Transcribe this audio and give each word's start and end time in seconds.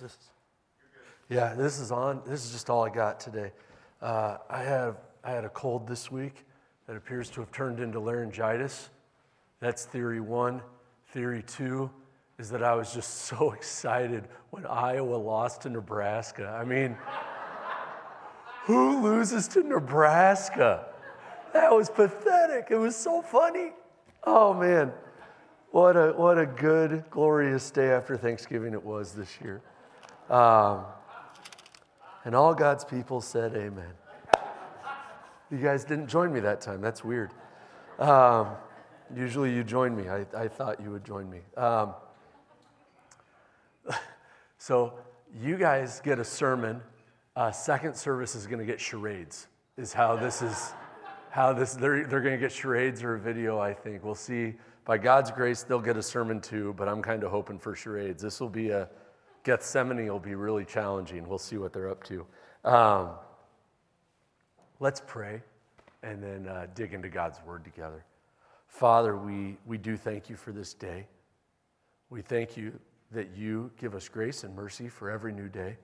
Is 0.00 0.04
this? 0.04 0.18
Yeah, 1.28 1.54
this 1.54 1.78
is 1.78 1.92
on. 1.92 2.22
This 2.26 2.46
is 2.46 2.52
just 2.52 2.70
all 2.70 2.82
I 2.82 2.88
got 2.88 3.20
today. 3.20 3.52
Uh, 4.00 4.38
I 4.48 4.62
have 4.62 4.96
I 5.22 5.30
had 5.32 5.44
a 5.44 5.50
cold 5.50 5.86
this 5.86 6.10
week 6.10 6.46
that 6.86 6.96
appears 6.96 7.28
to 7.30 7.40
have 7.40 7.52
turned 7.52 7.80
into 7.80 8.00
laryngitis. 8.00 8.88
That's 9.60 9.84
theory 9.84 10.20
one. 10.20 10.62
Theory 11.08 11.42
two 11.46 11.90
is 12.38 12.48
that 12.48 12.62
I 12.62 12.74
was 12.74 12.94
just 12.94 13.10
so 13.26 13.52
excited 13.52 14.24
when 14.48 14.64
Iowa 14.64 15.16
lost 15.16 15.60
to 15.62 15.68
Nebraska. 15.68 16.48
I 16.58 16.64
mean, 16.64 16.96
who 18.64 19.02
loses 19.02 19.48
to 19.48 19.62
Nebraska? 19.62 20.86
That 21.52 21.74
was 21.74 21.90
pathetic. 21.90 22.68
It 22.70 22.78
was 22.78 22.96
so 22.96 23.20
funny. 23.20 23.72
Oh 24.24 24.54
man, 24.54 24.92
what 25.72 25.94
a 25.94 26.14
what 26.16 26.38
a 26.38 26.46
good, 26.46 27.04
glorious 27.10 27.70
day 27.70 27.90
after 27.90 28.16
Thanksgiving 28.16 28.72
it 28.72 28.82
was 28.82 29.12
this 29.12 29.38
year. 29.42 29.60
Um, 30.30 30.84
and 32.24 32.34
all 32.34 32.54
God's 32.54 32.84
people 32.84 33.20
said, 33.20 33.54
Amen. 33.56 33.92
You 35.50 35.58
guys 35.58 35.84
didn't 35.84 36.06
join 36.06 36.32
me 36.32 36.38
that 36.40 36.60
time. 36.60 36.80
That's 36.80 37.02
weird. 37.02 37.32
Um, 37.98 38.50
usually 39.14 39.52
you 39.52 39.64
join 39.64 39.96
me. 39.96 40.08
I, 40.08 40.24
I 40.36 40.46
thought 40.46 40.80
you 40.80 40.92
would 40.92 41.04
join 41.04 41.28
me. 41.28 41.40
Um, 41.56 41.94
so 44.58 44.94
you 45.42 45.56
guys 45.56 46.00
get 46.00 46.20
a 46.20 46.24
sermon. 46.24 46.80
Uh, 47.34 47.50
second 47.50 47.96
service 47.96 48.36
is 48.36 48.46
going 48.46 48.60
to 48.60 48.64
get 48.64 48.80
charades. 48.80 49.48
Is 49.76 49.92
how 49.92 50.14
this 50.16 50.42
is. 50.42 50.72
How 51.30 51.52
this 51.52 51.74
they're 51.74 52.06
they're 52.06 52.20
going 52.20 52.34
to 52.34 52.40
get 52.40 52.52
charades 52.52 53.02
or 53.02 53.14
a 53.14 53.20
video. 53.20 53.58
I 53.58 53.72
think 53.72 54.04
we'll 54.04 54.14
see. 54.14 54.54
By 54.84 54.98
God's 54.98 55.30
grace, 55.30 55.62
they'll 55.62 55.80
get 55.80 55.96
a 55.96 56.02
sermon 56.02 56.40
too. 56.40 56.74
But 56.76 56.88
I'm 56.88 57.02
kind 57.02 57.24
of 57.24 57.30
hoping 57.30 57.58
for 57.58 57.74
charades. 57.74 58.22
This 58.22 58.40
will 58.40 58.48
be 58.48 58.70
a 58.70 58.88
Gethsemane 59.44 60.06
will 60.08 60.18
be 60.18 60.34
really 60.34 60.64
challenging. 60.64 61.28
We'll 61.28 61.38
see 61.38 61.56
what 61.56 61.72
they're 61.72 61.90
up 61.90 62.04
to. 62.04 62.26
Um, 62.64 63.10
let's 64.80 65.00
pray 65.06 65.42
and 66.02 66.22
then 66.22 66.46
uh, 66.46 66.66
dig 66.74 66.92
into 66.92 67.08
God's 67.08 67.38
word 67.46 67.64
together. 67.64 68.04
Father, 68.66 69.16
we, 69.16 69.56
we 69.66 69.78
do 69.78 69.96
thank 69.96 70.30
you 70.30 70.36
for 70.36 70.52
this 70.52 70.74
day. 70.74 71.06
We 72.08 72.22
thank 72.22 72.56
you 72.56 72.72
that 73.12 73.36
you 73.36 73.70
give 73.78 73.94
us 73.94 74.08
grace 74.08 74.44
and 74.44 74.54
mercy 74.54 74.88
for 74.88 75.10
every 75.10 75.32
new 75.32 75.48
day. 75.48 75.76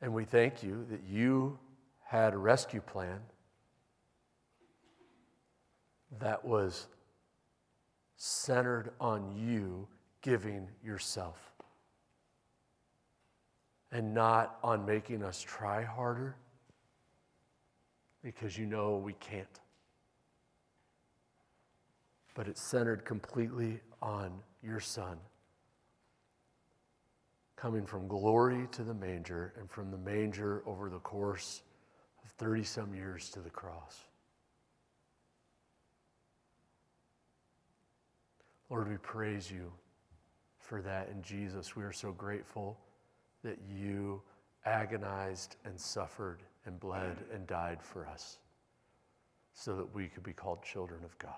And 0.00 0.12
we 0.12 0.24
thank 0.24 0.62
you 0.62 0.84
that 0.90 1.02
you 1.08 1.58
had 2.04 2.34
a 2.34 2.38
rescue 2.38 2.80
plan 2.80 3.20
that 6.20 6.44
was 6.44 6.88
centered 8.16 8.90
on 9.00 9.32
you 9.36 9.86
giving 10.22 10.68
yourself 10.84 11.52
and 13.90 14.14
not 14.14 14.58
on 14.62 14.86
making 14.86 15.22
us 15.22 15.40
try 15.40 15.82
harder 15.82 16.36
because 18.22 18.56
you 18.56 18.64
know 18.64 18.96
we 18.96 19.12
can't. 19.14 19.60
But 22.34 22.48
it's 22.48 22.62
centered 22.62 23.04
completely 23.04 23.80
on 24.00 24.32
your 24.62 24.80
Son 24.80 25.18
coming 27.56 27.84
from 27.84 28.08
glory 28.08 28.66
to 28.72 28.82
the 28.82 28.94
manger 28.94 29.52
and 29.58 29.70
from 29.70 29.90
the 29.90 29.98
manger 29.98 30.62
over 30.66 30.88
the 30.88 30.98
course 30.98 31.62
of 32.24 32.30
30 32.30 32.64
some 32.64 32.94
years 32.94 33.28
to 33.30 33.40
the 33.40 33.50
cross. 33.50 34.00
Lord, 38.70 38.88
we 38.88 38.96
praise 38.96 39.50
you 39.50 39.70
for 40.72 40.80
that 40.80 41.10
in 41.14 41.20
Jesus. 41.20 41.76
We 41.76 41.82
are 41.82 41.92
so 41.92 42.12
grateful 42.12 42.78
that 43.44 43.58
you 43.78 44.22
agonized 44.64 45.56
and 45.66 45.78
suffered 45.78 46.38
and 46.64 46.80
bled 46.80 47.18
and 47.30 47.46
died 47.46 47.82
for 47.82 48.06
us 48.06 48.38
so 49.52 49.76
that 49.76 49.94
we 49.94 50.06
could 50.06 50.22
be 50.22 50.32
called 50.32 50.62
children 50.62 51.00
of 51.04 51.18
God. 51.18 51.34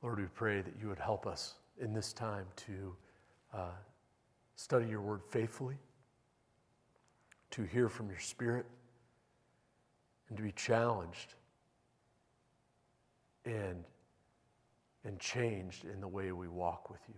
Lord, 0.00 0.20
we 0.20 0.26
pray 0.26 0.60
that 0.60 0.74
you 0.80 0.86
would 0.86 1.00
help 1.00 1.26
us 1.26 1.54
in 1.80 1.92
this 1.92 2.12
time 2.12 2.46
to 2.54 2.94
uh, 3.52 3.70
study 4.54 4.86
your 4.86 5.00
word 5.00 5.22
faithfully, 5.28 5.78
to 7.50 7.64
hear 7.64 7.88
from 7.88 8.08
your 8.08 8.20
spirit, 8.20 8.66
and 10.28 10.36
to 10.36 10.44
be 10.44 10.52
challenged 10.52 11.34
and 13.44 13.82
and 15.04 15.18
changed 15.18 15.84
in 15.84 16.00
the 16.00 16.08
way 16.08 16.32
we 16.32 16.48
walk 16.48 16.90
with 16.90 17.00
you. 17.08 17.14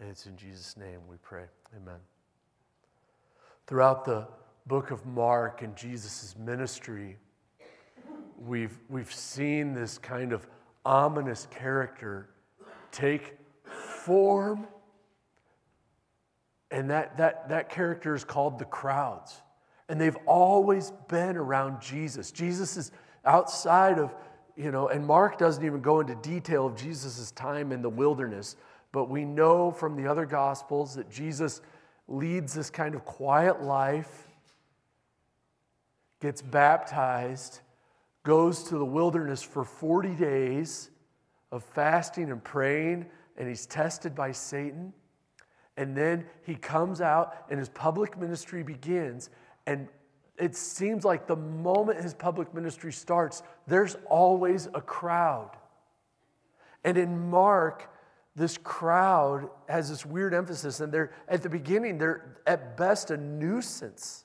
And 0.00 0.08
it's 0.10 0.26
in 0.26 0.36
Jesus' 0.36 0.76
name 0.76 1.00
we 1.08 1.16
pray. 1.22 1.44
Amen. 1.76 1.98
Throughout 3.66 4.04
the 4.04 4.26
book 4.66 4.90
of 4.90 5.04
Mark 5.06 5.62
and 5.62 5.74
Jesus' 5.76 6.34
ministry, 6.38 7.16
we've, 8.38 8.78
we've 8.88 9.12
seen 9.12 9.74
this 9.74 9.98
kind 9.98 10.32
of 10.32 10.46
ominous 10.84 11.46
character 11.50 12.28
take 12.90 13.34
form. 13.64 14.66
And 16.70 16.90
that, 16.90 17.16
that, 17.18 17.48
that 17.50 17.68
character 17.68 18.14
is 18.14 18.24
called 18.24 18.58
the 18.58 18.64
crowds. 18.64 19.42
And 19.88 20.00
they've 20.00 20.16
always 20.26 20.92
been 21.08 21.36
around 21.36 21.82
Jesus. 21.82 22.30
Jesus 22.32 22.76
is 22.76 22.92
outside 23.24 23.98
of 23.98 24.14
you 24.56 24.70
know, 24.70 24.88
and 24.88 25.06
Mark 25.06 25.38
doesn't 25.38 25.64
even 25.64 25.80
go 25.80 26.00
into 26.00 26.14
detail 26.16 26.66
of 26.66 26.76
Jesus' 26.76 27.30
time 27.32 27.72
in 27.72 27.82
the 27.82 27.88
wilderness, 27.88 28.56
but 28.92 29.08
we 29.08 29.24
know 29.24 29.70
from 29.70 29.96
the 29.96 30.06
other 30.10 30.26
gospels 30.26 30.94
that 30.94 31.10
Jesus 31.10 31.60
leads 32.08 32.52
this 32.52 32.70
kind 32.70 32.94
of 32.94 33.04
quiet 33.04 33.62
life, 33.62 34.28
gets 36.20 36.42
baptized, 36.42 37.60
goes 38.22 38.64
to 38.64 38.78
the 38.78 38.84
wilderness 38.84 39.42
for 39.42 39.64
40 39.64 40.14
days 40.14 40.90
of 41.50 41.64
fasting 41.64 42.30
and 42.30 42.42
praying, 42.42 43.06
and 43.36 43.48
he's 43.48 43.66
tested 43.66 44.14
by 44.14 44.32
Satan. 44.32 44.92
And 45.76 45.96
then 45.96 46.26
he 46.44 46.54
comes 46.54 47.00
out 47.00 47.46
and 47.50 47.58
his 47.58 47.70
public 47.70 48.18
ministry 48.18 48.62
begins. 48.62 49.30
And 49.66 49.88
it 50.42 50.56
seems 50.56 51.04
like 51.04 51.26
the 51.26 51.36
moment 51.36 52.02
his 52.02 52.14
public 52.14 52.52
ministry 52.52 52.92
starts, 52.92 53.42
there's 53.66 53.96
always 54.08 54.68
a 54.74 54.80
crowd. 54.80 55.50
And 56.84 56.98
in 56.98 57.30
Mark, 57.30 57.88
this 58.34 58.58
crowd 58.58 59.48
has 59.68 59.88
this 59.88 60.04
weird 60.04 60.34
emphasis, 60.34 60.80
and 60.80 60.92
they're 60.92 61.12
at 61.28 61.42
the 61.42 61.48
beginning, 61.48 61.98
they're 61.98 62.38
at 62.46 62.76
best 62.76 63.10
a 63.10 63.16
nuisance. 63.16 64.24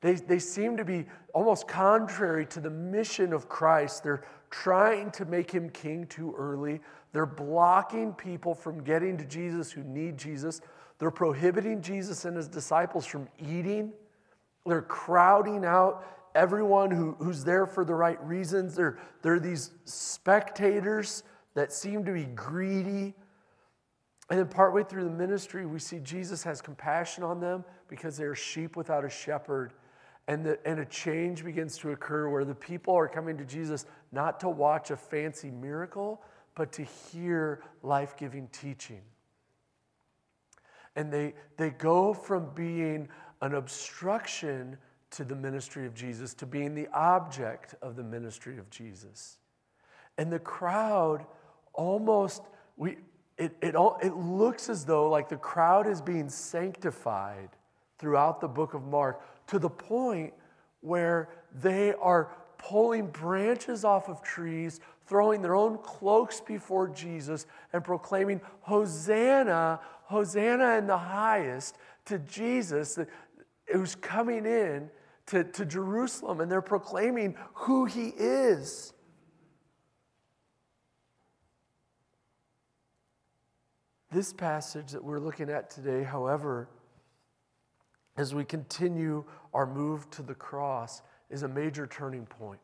They, 0.00 0.14
they 0.14 0.38
seem 0.38 0.76
to 0.76 0.84
be 0.84 1.06
almost 1.34 1.66
contrary 1.66 2.46
to 2.46 2.60
the 2.60 2.70
mission 2.70 3.32
of 3.32 3.48
Christ. 3.48 4.04
They're 4.04 4.24
trying 4.50 5.10
to 5.12 5.24
make 5.24 5.50
him 5.50 5.68
king 5.70 6.06
too 6.06 6.32
early. 6.38 6.80
They're 7.12 7.26
blocking 7.26 8.12
people 8.12 8.54
from 8.54 8.84
getting 8.84 9.16
to 9.16 9.24
Jesus 9.24 9.72
who 9.72 9.82
need 9.82 10.16
Jesus. 10.16 10.60
They're 11.00 11.10
prohibiting 11.10 11.82
Jesus 11.82 12.24
and 12.24 12.36
his 12.36 12.46
disciples 12.46 13.04
from 13.04 13.26
eating 13.40 13.92
they're 14.70 14.82
crowding 14.82 15.64
out 15.64 16.04
everyone 16.34 16.90
who, 16.90 17.16
who's 17.18 17.44
there 17.44 17.66
for 17.66 17.84
the 17.84 17.94
right 17.94 18.22
reasons. 18.24 18.74
They're, 18.74 18.98
they're 19.22 19.40
these 19.40 19.70
spectators 19.84 21.22
that 21.54 21.72
seem 21.72 22.04
to 22.04 22.12
be 22.12 22.24
greedy. 22.24 23.14
And 24.30 24.38
then, 24.38 24.48
partway 24.48 24.84
through 24.84 25.04
the 25.04 25.10
ministry, 25.10 25.66
we 25.66 25.78
see 25.78 25.98
Jesus 26.00 26.42
has 26.42 26.60
compassion 26.60 27.24
on 27.24 27.40
them 27.40 27.64
because 27.88 28.16
they're 28.16 28.34
sheep 28.34 28.76
without 28.76 29.04
a 29.04 29.10
shepherd. 29.10 29.72
And, 30.28 30.44
the, 30.44 30.58
and 30.66 30.78
a 30.78 30.84
change 30.84 31.42
begins 31.42 31.78
to 31.78 31.92
occur 31.92 32.28
where 32.28 32.44
the 32.44 32.54
people 32.54 32.94
are 32.94 33.08
coming 33.08 33.38
to 33.38 33.44
Jesus 33.44 33.86
not 34.12 34.38
to 34.40 34.48
watch 34.50 34.90
a 34.90 34.96
fancy 34.96 35.50
miracle, 35.50 36.22
but 36.54 36.70
to 36.72 36.82
hear 36.82 37.62
life 37.82 38.16
giving 38.16 38.48
teaching. 38.48 39.00
And 40.96 41.10
they, 41.10 41.34
they 41.56 41.70
go 41.70 42.12
from 42.12 42.50
being 42.54 43.08
an 43.40 43.54
obstruction 43.54 44.76
to 45.10 45.24
the 45.24 45.34
ministry 45.34 45.86
of 45.86 45.94
Jesus, 45.94 46.34
to 46.34 46.46
being 46.46 46.74
the 46.74 46.88
object 46.92 47.74
of 47.80 47.96
the 47.96 48.02
ministry 48.02 48.58
of 48.58 48.68
Jesus. 48.70 49.38
And 50.18 50.32
the 50.32 50.38
crowd 50.38 51.24
almost, 51.72 52.42
we, 52.76 52.98
it, 53.38 53.56
it, 53.62 53.74
it 54.02 54.14
looks 54.16 54.68
as 54.68 54.84
though 54.84 55.08
like 55.08 55.28
the 55.28 55.36
crowd 55.36 55.86
is 55.86 56.02
being 56.02 56.28
sanctified 56.28 57.50
throughout 57.98 58.40
the 58.40 58.48
book 58.48 58.74
of 58.74 58.84
Mark 58.84 59.20
to 59.46 59.58
the 59.58 59.70
point 59.70 60.34
where 60.80 61.28
they 61.62 61.94
are 61.94 62.30
pulling 62.58 63.06
branches 63.06 63.84
off 63.84 64.08
of 64.08 64.22
trees, 64.22 64.80
throwing 65.06 65.40
their 65.40 65.54
own 65.54 65.78
cloaks 65.78 66.40
before 66.40 66.88
Jesus, 66.88 67.46
and 67.72 67.82
proclaiming, 67.82 68.40
Hosanna, 68.60 69.80
Hosanna 70.04 70.76
in 70.76 70.86
the 70.86 70.98
highest 70.98 71.76
to 72.06 72.18
Jesus 72.18 72.98
who's 73.72 73.94
coming 73.94 74.46
in 74.46 74.90
to, 75.26 75.44
to 75.44 75.64
Jerusalem 75.64 76.40
and 76.40 76.50
they're 76.50 76.62
proclaiming 76.62 77.36
who 77.54 77.84
he 77.84 78.08
is. 78.08 78.92
This 84.10 84.32
passage 84.32 84.92
that 84.92 85.04
we're 85.04 85.20
looking 85.20 85.50
at 85.50 85.68
today, 85.70 86.02
however, 86.02 86.68
as 88.16 88.34
we 88.34 88.44
continue 88.44 89.24
our 89.52 89.66
move 89.66 90.10
to 90.12 90.22
the 90.22 90.34
cross, 90.34 91.02
is 91.28 91.42
a 91.42 91.48
major 91.48 91.86
turning 91.86 92.24
point 92.24 92.60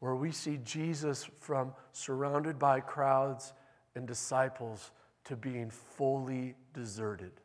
where 0.00 0.16
we 0.16 0.32
see 0.32 0.58
Jesus 0.64 1.30
from 1.38 1.72
surrounded 1.92 2.58
by 2.58 2.80
crowds 2.80 3.52
and 3.94 4.04
disciples 4.04 4.90
to 5.24 5.36
being 5.36 5.70
fully 5.70 6.56
deserted 6.74 7.41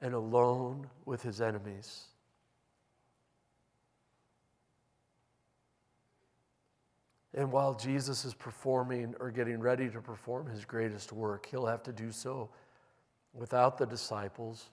and 0.00 0.14
alone 0.14 0.86
with 1.04 1.22
his 1.22 1.40
enemies. 1.40 2.04
And 7.34 7.52
while 7.52 7.74
Jesus 7.74 8.24
is 8.24 8.34
performing 8.34 9.14
or 9.20 9.30
getting 9.30 9.60
ready 9.60 9.88
to 9.90 10.00
perform 10.00 10.46
his 10.46 10.64
greatest 10.64 11.12
work, 11.12 11.46
he'll 11.46 11.66
have 11.66 11.82
to 11.84 11.92
do 11.92 12.10
so 12.10 12.48
without 13.32 13.78
the 13.78 13.86
disciples, 13.86 14.70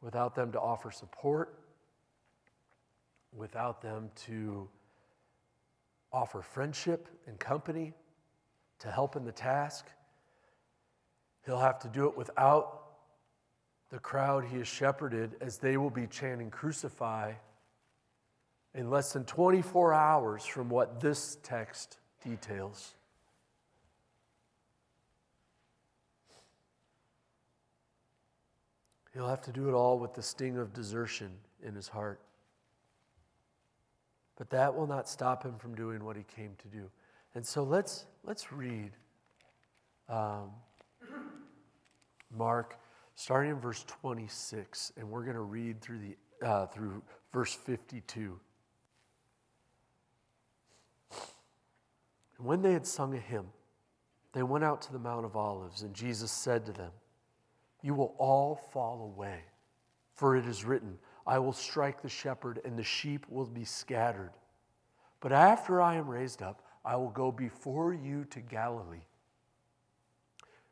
without 0.00 0.34
them 0.34 0.50
to 0.52 0.60
offer 0.60 0.90
support, 0.90 1.54
without 3.32 3.80
them 3.80 4.10
to 4.26 4.68
offer 6.12 6.42
friendship 6.42 7.08
and 7.26 7.38
company, 7.38 7.92
to 8.80 8.90
help 8.90 9.14
in 9.14 9.24
the 9.24 9.32
task. 9.32 9.86
He'll 11.44 11.58
have 11.58 11.78
to 11.80 11.88
do 11.88 12.06
it 12.06 12.16
without 12.16 12.82
the 13.90 13.98
crowd 13.98 14.44
he 14.44 14.58
has 14.58 14.68
shepherded 14.68 15.36
as 15.40 15.58
they 15.58 15.76
will 15.76 15.90
be 15.90 16.06
chanting, 16.06 16.50
Crucify, 16.50 17.32
in 18.74 18.90
less 18.90 19.12
than 19.12 19.24
24 19.24 19.92
hours 19.92 20.44
from 20.46 20.68
what 20.68 21.00
this 21.00 21.36
text 21.42 21.98
details. 22.24 22.94
He'll 29.12 29.28
have 29.28 29.42
to 29.42 29.52
do 29.52 29.68
it 29.68 29.72
all 29.72 29.98
with 29.98 30.14
the 30.14 30.22
sting 30.22 30.56
of 30.56 30.72
desertion 30.72 31.32
in 31.62 31.74
his 31.74 31.88
heart. 31.88 32.20
But 34.36 34.48
that 34.50 34.74
will 34.74 34.86
not 34.86 35.08
stop 35.08 35.44
him 35.44 35.58
from 35.58 35.74
doing 35.74 36.02
what 36.02 36.16
he 36.16 36.24
came 36.34 36.54
to 36.62 36.68
do. 36.68 36.90
And 37.34 37.46
so 37.46 37.62
let's, 37.62 38.06
let's 38.24 38.52
read 38.52 38.92
um, 40.08 40.50
Mark, 42.36 42.78
starting 43.14 43.50
in 43.50 43.60
verse 43.60 43.84
26, 43.84 44.92
and 44.96 45.08
we're 45.08 45.22
going 45.22 45.34
to 45.34 45.42
read 45.42 45.80
through, 45.80 45.98
the, 45.98 46.46
uh, 46.46 46.66
through 46.66 47.02
verse 47.32 47.54
52. 47.54 48.38
And 52.38 52.46
when 52.46 52.62
they 52.62 52.72
had 52.72 52.86
sung 52.86 53.14
a 53.14 53.20
hymn, 53.20 53.46
they 54.32 54.42
went 54.42 54.64
out 54.64 54.82
to 54.82 54.92
the 54.92 54.98
Mount 54.98 55.24
of 55.24 55.36
Olives, 55.36 55.82
and 55.82 55.94
Jesus 55.94 56.30
said 56.32 56.64
to 56.66 56.72
them, 56.72 56.90
You 57.82 57.94
will 57.94 58.14
all 58.18 58.56
fall 58.72 59.12
away, 59.14 59.40
for 60.14 60.36
it 60.36 60.46
is 60.46 60.64
written, 60.64 60.98
I 61.26 61.38
will 61.38 61.52
strike 61.52 62.02
the 62.02 62.08
shepherd, 62.08 62.60
and 62.64 62.78
the 62.78 62.82
sheep 62.82 63.26
will 63.28 63.46
be 63.46 63.64
scattered. 63.64 64.32
But 65.20 65.32
after 65.32 65.80
I 65.80 65.94
am 65.94 66.08
raised 66.08 66.42
up, 66.42 66.62
I 66.84 66.96
will 66.96 67.10
go 67.10 67.30
before 67.30 67.94
you 67.94 68.24
to 68.30 68.40
Galilee. 68.40 69.06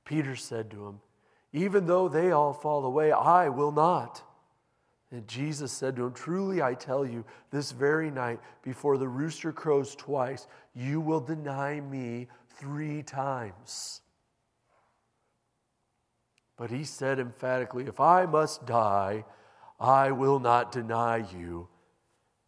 Peter 0.05 0.35
said 0.35 0.71
to 0.73 0.87
him, 0.87 1.01
Even 1.53 1.87
though 1.87 2.09
they 2.09 2.31
all 2.31 2.53
fall 2.53 2.85
away, 2.85 3.11
I 3.13 3.49
will 3.49 3.73
not. 3.73 4.23
And 5.11 5.27
Jesus 5.27 5.73
said 5.73 5.97
to 5.97 6.07
him, 6.07 6.13
Truly 6.13 6.63
I 6.63 6.75
tell 6.75 7.05
you, 7.05 7.25
this 7.51 7.73
very 7.73 8.11
night, 8.11 8.39
before 8.63 8.97
the 8.97 9.09
rooster 9.09 9.53
crows 9.53 9.97
twice, 9.97 10.47
you 10.75 11.01
will 11.01 11.21
deny 11.21 11.81
me 11.81 12.29
three 12.59 13.03
times. 13.03 14.03
But 16.57 16.71
he 16.71 16.85
said 16.85 17.19
emphatically, 17.19 17.87
If 17.87 17.99
I 17.99 18.27
must 18.27 18.67
die, 18.67 19.25
I 19.81 20.13
will 20.13 20.39
not 20.39 20.71
deny 20.71 21.25
you. 21.35 21.69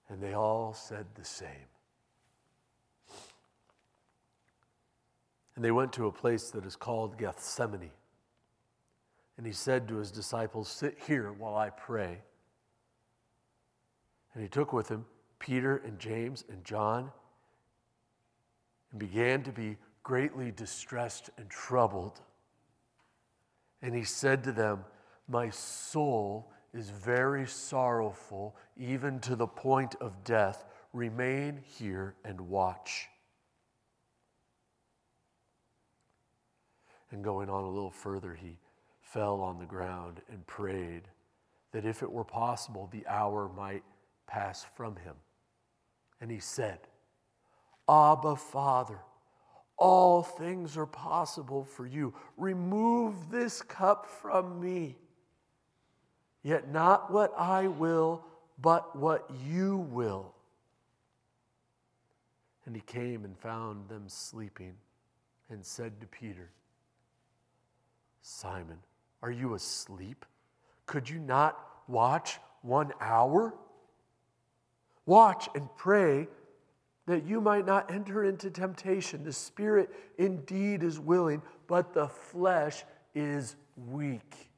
And 0.09 0.23
they 0.23 0.35
all 0.35 0.75
said 0.75 1.07
the 1.15 1.25
same. 1.25 1.49
And 5.57 5.65
they 5.65 5.71
went 5.71 5.93
to 5.95 6.07
a 6.07 6.13
place 6.13 6.51
that 6.51 6.65
is 6.65 6.77
called 6.77 7.19
Gethsemane. 7.19 7.91
And 9.37 9.47
he 9.47 9.53
said 9.53 9.89
to 9.89 9.97
his 9.97 10.11
disciples, 10.11 10.69
Sit 10.69 10.99
here 11.07 11.33
while 11.33 11.57
I 11.57 11.71
pray. 11.71 12.19
And 14.35 14.43
he 14.43 14.49
took 14.49 14.73
with 14.73 14.89
him 14.89 15.05
Peter 15.39 15.79
and 15.85 15.99
James 15.99 16.45
and 16.49 16.65
John 16.65 17.11
and 18.91 19.01
began 19.01 19.43
to 19.43 19.53
be 19.53 19.77
greatly 20.03 20.51
distressed 20.53 21.31
and 21.39 21.49
troubled. 21.49 22.21
And 23.81 23.95
he 23.95 24.05
said 24.05 24.45
to 24.45 24.53
them, 24.53 24.85
My 25.29 25.51
soul 25.51 26.53
is 26.73 26.91
very 26.91 27.47
sorrowful, 27.47 28.57
even 28.77 29.21
to 29.21 29.37
the 29.37 29.47
point 29.47 29.95
of 30.01 30.23
death. 30.25 30.65
Remain 30.93 31.61
here 31.65 32.15
and 32.25 32.41
watch. 32.41 33.09
And 37.11 37.23
going 37.23 37.51
on 37.51 37.65
a 37.65 37.69
little 37.69 37.91
further, 37.91 38.35
he 38.35 38.57
fell 39.13 39.41
on 39.41 39.59
the 39.59 39.67
ground 39.67 40.21
and 40.31 40.47
prayed 40.47 41.03
that 41.73 41.85
if 41.85 42.03
it 42.03 42.11
were 42.11 42.25
possible, 42.25 42.89
the 42.93 43.07
hour 43.07 43.51
might 43.57 43.83
pass 44.27 44.67
from 44.77 44.97
him. 44.97 45.15
And 46.21 46.31
he 46.31 46.39
said, 46.39 46.79
Abba, 47.89 48.37
Father, 48.37 48.99
all 49.77 50.23
things 50.23 50.77
are 50.77 50.87
possible 50.87 51.65
for 51.65 51.87
you. 51.87 52.15
Remove 52.37 53.31
this 53.31 53.61
cup 53.61 54.07
from 54.07 54.61
me. 54.61 54.97
Yet 56.43 56.71
not 56.71 57.13
what 57.13 57.33
I 57.37 57.67
will, 57.67 58.25
but 58.61 58.97
what 58.97 59.29
you 59.49 59.79
will. 59.91 60.33
And 62.65 62.75
he 62.75 62.83
came 62.83 63.25
and 63.25 63.37
found 63.37 63.89
them 63.89 64.05
sleeping 64.07 64.75
and 65.51 65.65
said 65.65 66.01
to 66.01 66.07
Peter, 66.07 66.51
Simon, 68.23 68.79
are 69.23 69.31
you 69.31 69.55
asleep? 69.55 70.25
Could 70.87 71.09
you 71.09 71.19
not 71.19 71.59
watch 71.89 72.39
one 72.63 72.93
hour? 73.01 73.55
Watch 75.07 75.49
and 75.55 75.69
pray 75.77 76.29
that 77.07 77.25
you 77.25 77.41
might 77.41 77.67
not 77.67 77.91
enter 77.91 78.25
into 78.25 78.51
temptation. 78.51 79.25
The 79.25 79.33
spirit 79.33 79.91
indeed 80.19 80.83
is 80.83 81.01
willing, 81.01 81.43
but 81.67 81.93
the 81.93 82.09
flesh 82.09 82.85
is 83.15 83.57
weak. 83.77 84.51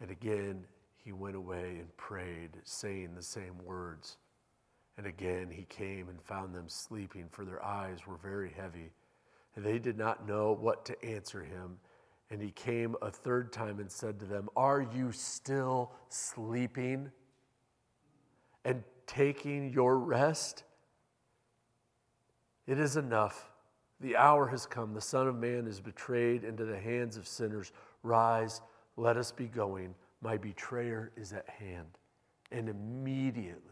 And 0.00 0.10
again, 0.10 0.64
he 1.04 1.12
went 1.12 1.36
away 1.36 1.76
and 1.78 1.96
prayed, 1.96 2.50
saying 2.64 3.14
the 3.14 3.22
same 3.22 3.54
words. 3.64 4.16
And 4.96 5.06
again, 5.06 5.48
he 5.50 5.64
came 5.64 6.08
and 6.08 6.20
found 6.22 6.54
them 6.54 6.68
sleeping, 6.68 7.26
for 7.30 7.44
their 7.44 7.64
eyes 7.64 8.06
were 8.06 8.16
very 8.16 8.50
heavy. 8.50 8.90
And 9.54 9.64
they 9.64 9.78
did 9.78 9.98
not 9.98 10.26
know 10.26 10.52
what 10.52 10.84
to 10.86 11.04
answer 11.04 11.42
him. 11.42 11.78
And 12.30 12.40
he 12.40 12.50
came 12.50 12.96
a 13.02 13.10
third 13.10 13.52
time 13.52 13.78
and 13.78 13.90
said 13.90 14.18
to 14.20 14.24
them, 14.24 14.48
Are 14.56 14.80
you 14.80 15.12
still 15.12 15.92
sleeping 16.08 17.10
and 18.64 18.82
taking 19.06 19.70
your 19.70 19.98
rest? 19.98 20.64
It 22.66 22.78
is 22.78 22.96
enough. 22.96 23.50
The 24.00 24.16
hour 24.16 24.46
has 24.48 24.66
come. 24.66 24.94
The 24.94 25.00
Son 25.00 25.28
of 25.28 25.36
Man 25.36 25.66
is 25.66 25.80
betrayed 25.80 26.42
into 26.42 26.64
the 26.64 26.78
hands 26.78 27.16
of 27.16 27.26
sinners. 27.26 27.72
Rise, 28.02 28.60
let 28.96 29.16
us 29.16 29.30
be 29.30 29.46
going. 29.46 29.94
My 30.22 30.36
betrayer 30.36 31.12
is 31.16 31.32
at 31.32 31.48
hand. 31.48 31.98
And 32.50 32.68
immediately, 32.68 33.71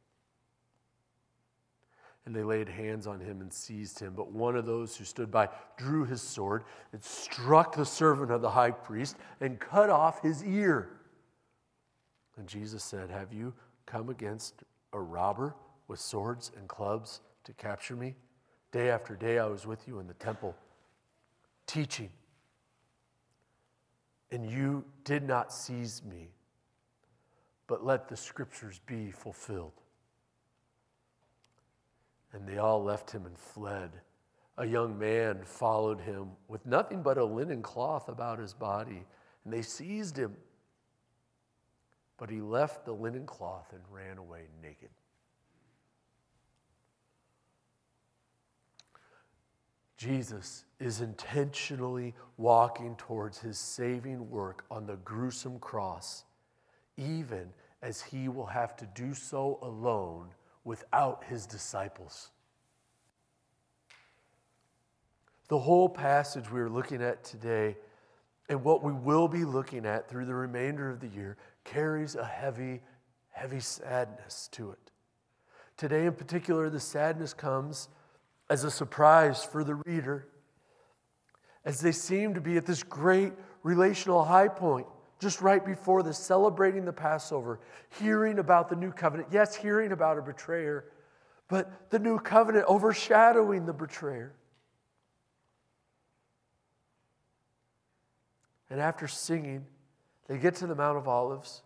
and 2.25 2.35
they 2.35 2.43
laid 2.43 2.69
hands 2.69 3.07
on 3.07 3.19
him 3.19 3.41
and 3.41 3.51
seized 3.51 3.99
him. 3.99 4.13
But 4.15 4.31
one 4.31 4.55
of 4.55 4.65
those 4.65 4.95
who 4.95 5.05
stood 5.05 5.31
by 5.31 5.49
drew 5.77 6.05
his 6.05 6.21
sword 6.21 6.63
and 6.93 7.03
struck 7.03 7.75
the 7.75 7.85
servant 7.85 8.31
of 8.31 8.41
the 8.41 8.51
high 8.51 8.71
priest 8.71 9.17
and 9.39 9.59
cut 9.59 9.89
off 9.89 10.21
his 10.21 10.43
ear. 10.43 10.89
And 12.37 12.47
Jesus 12.47 12.83
said, 12.83 13.09
Have 13.09 13.33
you 13.33 13.53
come 13.85 14.09
against 14.09 14.63
a 14.93 14.99
robber 14.99 15.55
with 15.87 15.99
swords 15.99 16.51
and 16.57 16.67
clubs 16.67 17.21
to 17.43 17.53
capture 17.53 17.95
me? 17.95 18.15
Day 18.71 18.89
after 18.89 19.15
day, 19.15 19.39
I 19.39 19.47
was 19.47 19.65
with 19.65 19.87
you 19.87 19.99
in 19.99 20.07
the 20.07 20.13
temple, 20.13 20.55
teaching, 21.67 22.09
and 24.31 24.49
you 24.49 24.85
did 25.03 25.27
not 25.27 25.51
seize 25.51 26.01
me, 26.03 26.29
but 27.67 27.85
let 27.85 28.07
the 28.07 28.15
scriptures 28.15 28.79
be 28.85 29.11
fulfilled. 29.11 29.80
And 32.33 32.47
they 32.47 32.57
all 32.57 32.83
left 32.83 33.11
him 33.11 33.25
and 33.25 33.37
fled. 33.37 33.91
A 34.57 34.65
young 34.65 34.97
man 34.97 35.39
followed 35.43 36.01
him 36.01 36.29
with 36.47 36.65
nothing 36.65 37.01
but 37.01 37.17
a 37.17 37.25
linen 37.25 37.61
cloth 37.61 38.09
about 38.09 38.39
his 38.39 38.53
body, 38.53 39.05
and 39.43 39.53
they 39.53 39.61
seized 39.61 40.17
him. 40.17 40.35
But 42.17 42.29
he 42.29 42.41
left 42.41 42.85
the 42.85 42.93
linen 42.93 43.25
cloth 43.25 43.73
and 43.73 43.81
ran 43.91 44.17
away 44.17 44.41
naked. 44.61 44.89
Jesus 49.97 50.65
is 50.79 51.01
intentionally 51.01 52.15
walking 52.37 52.95
towards 52.95 53.37
his 53.37 53.59
saving 53.59 54.31
work 54.31 54.65
on 54.71 54.87
the 54.87 54.95
gruesome 54.97 55.59
cross, 55.59 56.23
even 56.97 57.49
as 57.83 58.01
he 58.01 58.27
will 58.27 58.47
have 58.47 58.75
to 58.77 58.87
do 58.95 59.13
so 59.13 59.59
alone 59.61 60.29
without 60.63 61.23
his 61.25 61.45
disciples. 61.45 62.31
The 65.47 65.59
whole 65.59 65.89
passage 65.89 66.49
we 66.49 66.61
are 66.61 66.69
looking 66.69 67.01
at 67.01 67.23
today 67.23 67.75
and 68.47 68.63
what 68.63 68.83
we 68.83 68.91
will 68.91 69.27
be 69.27 69.43
looking 69.43 69.85
at 69.85 70.09
through 70.09 70.25
the 70.25 70.33
remainder 70.33 70.89
of 70.89 70.99
the 70.99 71.07
year 71.07 71.37
carries 71.63 72.15
a 72.15 72.25
heavy, 72.25 72.81
heavy 73.29 73.59
sadness 73.59 74.49
to 74.53 74.71
it. 74.71 74.91
Today, 75.77 76.05
in 76.05 76.13
particular, 76.13 76.69
the 76.69 76.79
sadness 76.79 77.33
comes 77.33 77.89
as 78.49 78.63
a 78.63 78.71
surprise 78.71 79.43
for 79.43 79.63
the 79.63 79.75
reader 79.85 80.27
as 81.63 81.79
they 81.79 81.91
seem 81.91 82.33
to 82.33 82.41
be 82.41 82.57
at 82.57 82.65
this 82.65 82.83
great 82.83 83.33
relational 83.63 84.23
high 84.23 84.47
point 84.47 84.87
just 85.21 85.39
right 85.39 85.63
before 85.63 86.01
this, 86.01 86.17
celebrating 86.17 86.83
the 86.83 86.91
Passover, 86.91 87.59
hearing 87.99 88.39
about 88.39 88.69
the 88.69 88.75
new 88.75 88.91
covenant. 88.91 89.29
Yes, 89.31 89.55
hearing 89.55 89.91
about 89.91 90.17
a 90.17 90.21
betrayer, 90.21 90.85
but 91.47 91.91
the 91.91 91.99
new 91.99 92.17
covenant 92.17 92.65
overshadowing 92.67 93.67
the 93.67 93.73
betrayer. 93.73 94.33
And 98.71 98.81
after 98.81 99.07
singing, 99.07 99.65
they 100.27 100.39
get 100.39 100.55
to 100.55 100.67
the 100.67 100.75
Mount 100.75 100.97
of 100.97 101.07
Olives. 101.07 101.61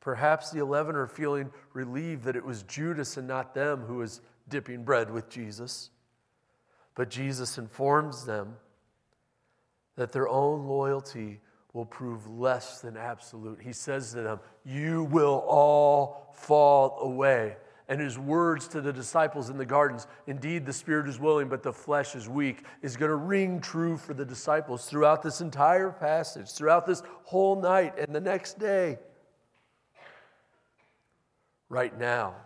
Perhaps 0.00 0.50
the 0.50 0.60
eleven 0.60 0.96
are 0.96 1.06
feeling 1.06 1.50
relieved 1.74 2.24
that 2.24 2.36
it 2.36 2.44
was 2.44 2.62
Judas 2.62 3.18
and 3.18 3.28
not 3.28 3.54
them 3.54 3.82
who 3.82 3.96
was 3.96 4.22
dipping 4.48 4.82
bread 4.82 5.10
with 5.10 5.28
Jesus. 5.28 5.90
But 6.94 7.10
Jesus 7.10 7.58
informs 7.58 8.24
them 8.24 8.56
that 9.96 10.12
their 10.12 10.28
own 10.28 10.66
loyalty 10.66 11.40
will 11.72 11.86
prove 11.86 12.28
less 12.28 12.80
than 12.80 12.96
absolute. 12.96 13.60
He 13.60 13.72
says 13.72 14.12
to 14.12 14.22
them, 14.22 14.40
You 14.64 15.04
will 15.04 15.44
all 15.46 16.32
fall 16.34 16.98
away. 17.00 17.56
And 17.88 18.00
his 18.00 18.18
words 18.18 18.68
to 18.68 18.80
the 18.80 18.92
disciples 18.92 19.50
in 19.50 19.58
the 19.58 19.66
gardens, 19.66 20.06
indeed, 20.26 20.64
the 20.64 20.72
spirit 20.72 21.08
is 21.08 21.18
willing, 21.18 21.48
but 21.48 21.62
the 21.62 21.72
flesh 21.72 22.14
is 22.14 22.28
weak, 22.28 22.64
is 22.80 22.96
going 22.96 23.10
to 23.10 23.16
ring 23.16 23.60
true 23.60 23.96
for 23.96 24.14
the 24.14 24.24
disciples 24.24 24.86
throughout 24.86 25.22
this 25.22 25.40
entire 25.40 25.90
passage, 25.90 26.50
throughout 26.52 26.86
this 26.86 27.02
whole 27.24 27.60
night 27.60 27.98
and 27.98 28.14
the 28.14 28.20
next 28.20 28.58
day. 28.58 28.98
Right 31.68 31.98
now, 31.98 32.36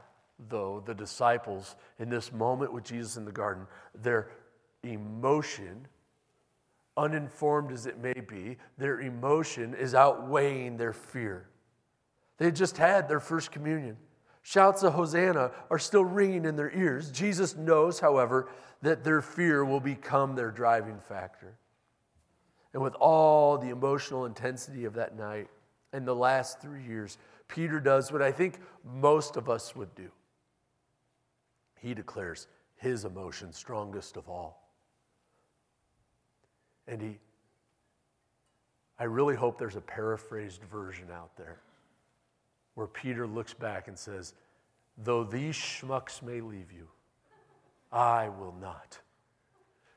though, 0.49 0.83
the 0.85 0.95
disciples, 0.95 1.76
in 1.99 2.09
this 2.09 2.33
moment 2.33 2.73
with 2.73 2.85
Jesus 2.85 3.16
in 3.16 3.25
the 3.25 3.33
garden, 3.33 3.66
their 3.95 4.30
emotion, 4.83 5.87
uninformed 6.97 7.73
as 7.73 7.87
it 7.87 7.99
may 7.99 8.15
be, 8.15 8.57
their 8.79 9.00
emotion 9.00 9.75
is 9.75 9.95
outweighing 9.95 10.76
their 10.76 10.93
fear. 10.93 11.49
They 12.38 12.50
just 12.50 12.76
had 12.76 13.09
their 13.09 13.21
first 13.21 13.50
communion. 13.50 13.97
Shouts 14.43 14.83
of 14.83 14.95
Hosanna 14.95 15.50
are 15.71 15.79
still 15.79 16.05
ringing 16.05 16.45
in 16.45 16.57
their 16.57 16.71
ears. 16.71 17.11
Jesus 17.11 17.57
knows, 17.57 17.99
however, 17.99 18.49
that 18.83 19.03
their 19.03 19.21
fear 19.21 19.65
will 19.65 19.81
become 19.81 20.35
their 20.35 20.50
driving 20.50 21.00
factor. 21.09 21.59
And 22.73 22.83
with 22.83 22.95
all 22.95 23.59
the 23.59 23.71
emotional 23.71 24.26
intensity 24.26 24.85
of 24.85 24.95
that 24.95 25.17
night 25.17 25.49
and 25.93 26.07
the 26.07 26.15
last 26.15 26.61
three 26.61 26.85
years, 26.85 27.19
Peter 27.49 27.81
does 27.81 28.12
what 28.12 28.23
I 28.23 28.31
think 28.31 28.61
most 28.85 29.37
of 29.37 29.49
us 29.49 29.75
would 29.75 29.95
do 29.95 30.11
he 31.87 31.95
declares 31.95 32.49
his 32.75 33.05
emotion 33.05 33.53
strongest 33.53 34.17
of 34.17 34.29
all. 34.29 34.65
And 36.88 37.00
he, 37.00 37.19
I 38.99 39.05
really 39.05 39.35
hope 39.35 39.59
there's 39.59 39.76
a 39.76 39.81
paraphrased 39.81 40.62
version 40.64 41.09
out 41.12 41.37
there 41.37 41.61
where 42.75 42.87
Peter 42.87 43.26
looks 43.26 43.55
back 43.55 43.88
and 43.88 43.99
says, 43.99 44.35
Though 44.99 45.25
these 45.25 45.57
schmucks 45.57 46.23
may 46.23 46.40
leave 46.40 46.73
you, 46.73 46.88
I 47.93 48.28
will 48.28 48.55
not. 48.61 48.99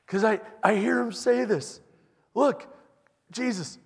Because 0.06 0.24
I, 0.24 0.40
I 0.62 0.74
hear 0.74 1.00
him 1.00 1.12
say 1.12 1.44
this. 1.44 1.80
Look, 2.34 2.66
Jesus. 3.30 3.78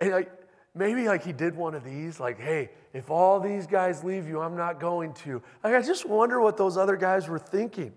And 0.00 0.14
I, 0.14 0.26
maybe 0.74 1.06
like 1.06 1.24
he 1.24 1.32
did 1.32 1.54
one 1.54 1.74
of 1.74 1.84
these, 1.84 2.18
like, 2.18 2.40
hey, 2.40 2.70
if 2.92 3.10
all 3.10 3.38
these 3.38 3.66
guys 3.66 4.02
leave 4.02 4.26
you, 4.26 4.40
I'm 4.40 4.56
not 4.56 4.80
going 4.80 5.12
to. 5.24 5.42
Like, 5.62 5.74
I 5.74 5.82
just 5.82 6.06
wonder 6.06 6.40
what 6.40 6.56
those 6.56 6.76
other 6.76 6.96
guys 6.96 7.28
were 7.28 7.38
thinking. 7.38 7.92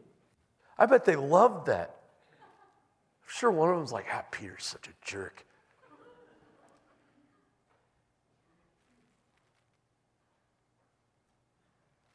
I 0.77 0.85
bet 0.85 1.05
they 1.05 1.15
loved 1.15 1.67
that. 1.67 1.95
I'm 3.23 3.29
sure 3.29 3.51
one 3.51 3.69
of 3.69 3.77
them's 3.77 3.91
like, 3.91 4.07
ah, 4.11 4.23
Peter's 4.31 4.65
such 4.65 4.87
a 4.87 4.91
jerk. 5.05 5.45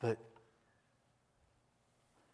But 0.00 0.18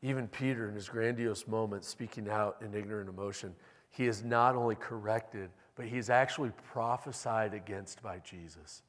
even 0.03 0.29
Peter, 0.29 0.69
in 0.69 0.75
his 0.75 0.89
grandiose 0.89 1.47
moment, 1.47 1.85
speaking 1.85 2.29
out 2.29 2.57
in 2.61 2.75
ignorant 2.75 3.09
emotion, 3.09 3.55
he 3.89 4.07
is 4.07 4.23
not 4.23 4.55
only 4.55 4.75
corrected, 4.75 5.51
but 5.77 5.87
he 5.87 5.97
is 5.97 6.11
actually 6.11 6.51
prophesied 6.73 7.55
against 7.55 8.03
by 8.03 8.19
Jesus. 8.19 8.83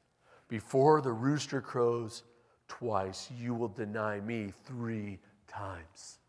Before 0.48 1.02
the 1.02 1.14
rooster 1.14 1.62
crows 1.62 2.24
twice, 2.68 3.30
you 3.40 3.54
will 3.54 3.70
deny 3.70 4.20
me 4.20 4.52
three 4.66 5.20
times. 5.48 6.20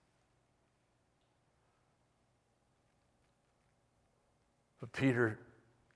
But 4.80 4.92
Peter, 4.92 5.38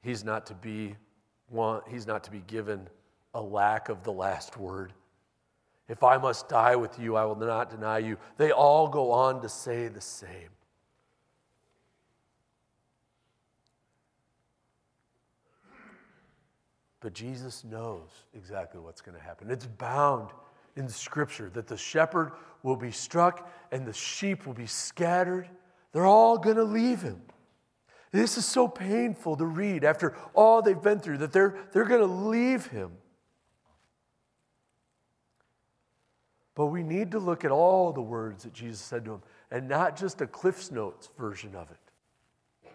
he's 0.02 0.24
not 0.24 0.46
to 0.46 0.54
be 0.54 0.96
one, 1.48 1.82
he's 1.88 2.06
not 2.06 2.24
to 2.24 2.30
be 2.30 2.42
given 2.46 2.88
a 3.34 3.40
lack 3.40 3.88
of 3.88 4.02
the 4.02 4.12
last 4.12 4.56
word. 4.56 4.92
If 5.88 6.02
I 6.04 6.18
must 6.18 6.48
die 6.48 6.76
with 6.76 6.98
you, 6.98 7.16
I 7.16 7.24
will 7.24 7.36
not 7.36 7.70
deny 7.70 7.98
you. 7.98 8.16
They 8.36 8.52
all 8.52 8.88
go 8.88 9.10
on 9.10 9.42
to 9.42 9.48
say 9.48 9.88
the 9.88 10.00
same. 10.00 10.50
But 17.00 17.14
Jesus 17.14 17.64
knows 17.64 18.10
exactly 18.34 18.80
what's 18.80 19.00
going 19.00 19.16
to 19.16 19.24
happen. 19.24 19.50
It's 19.50 19.66
bound 19.66 20.30
in 20.76 20.88
Scripture 20.88 21.50
that 21.54 21.66
the 21.66 21.76
shepherd 21.76 22.32
will 22.62 22.76
be 22.76 22.90
struck 22.90 23.50
and 23.72 23.86
the 23.86 23.92
sheep 23.92 24.46
will 24.46 24.54
be 24.54 24.66
scattered. 24.66 25.48
They're 25.92 26.06
all 26.06 26.38
going 26.38 26.56
to 26.56 26.64
leave 26.64 27.00
him. 27.00 27.20
This 28.12 28.36
is 28.36 28.44
so 28.44 28.66
painful 28.66 29.36
to 29.36 29.44
read 29.44 29.84
after 29.84 30.16
all 30.34 30.62
they've 30.62 30.80
been 30.80 30.98
through 30.98 31.18
that 31.18 31.32
they're, 31.32 31.56
they're 31.72 31.84
going 31.84 32.00
to 32.00 32.06
leave 32.06 32.66
him. 32.66 32.92
But 36.56 36.66
we 36.66 36.82
need 36.82 37.12
to 37.12 37.18
look 37.18 37.44
at 37.44 37.52
all 37.52 37.92
the 37.92 38.02
words 38.02 38.44
that 38.44 38.52
Jesus 38.52 38.80
said 38.80 39.04
to 39.04 39.14
him 39.14 39.22
and 39.50 39.68
not 39.68 39.96
just 39.96 40.20
a 40.20 40.26
Cliff's 40.26 40.70
Notes 40.70 41.08
version 41.16 41.54
of 41.54 41.70
it. 41.70 42.70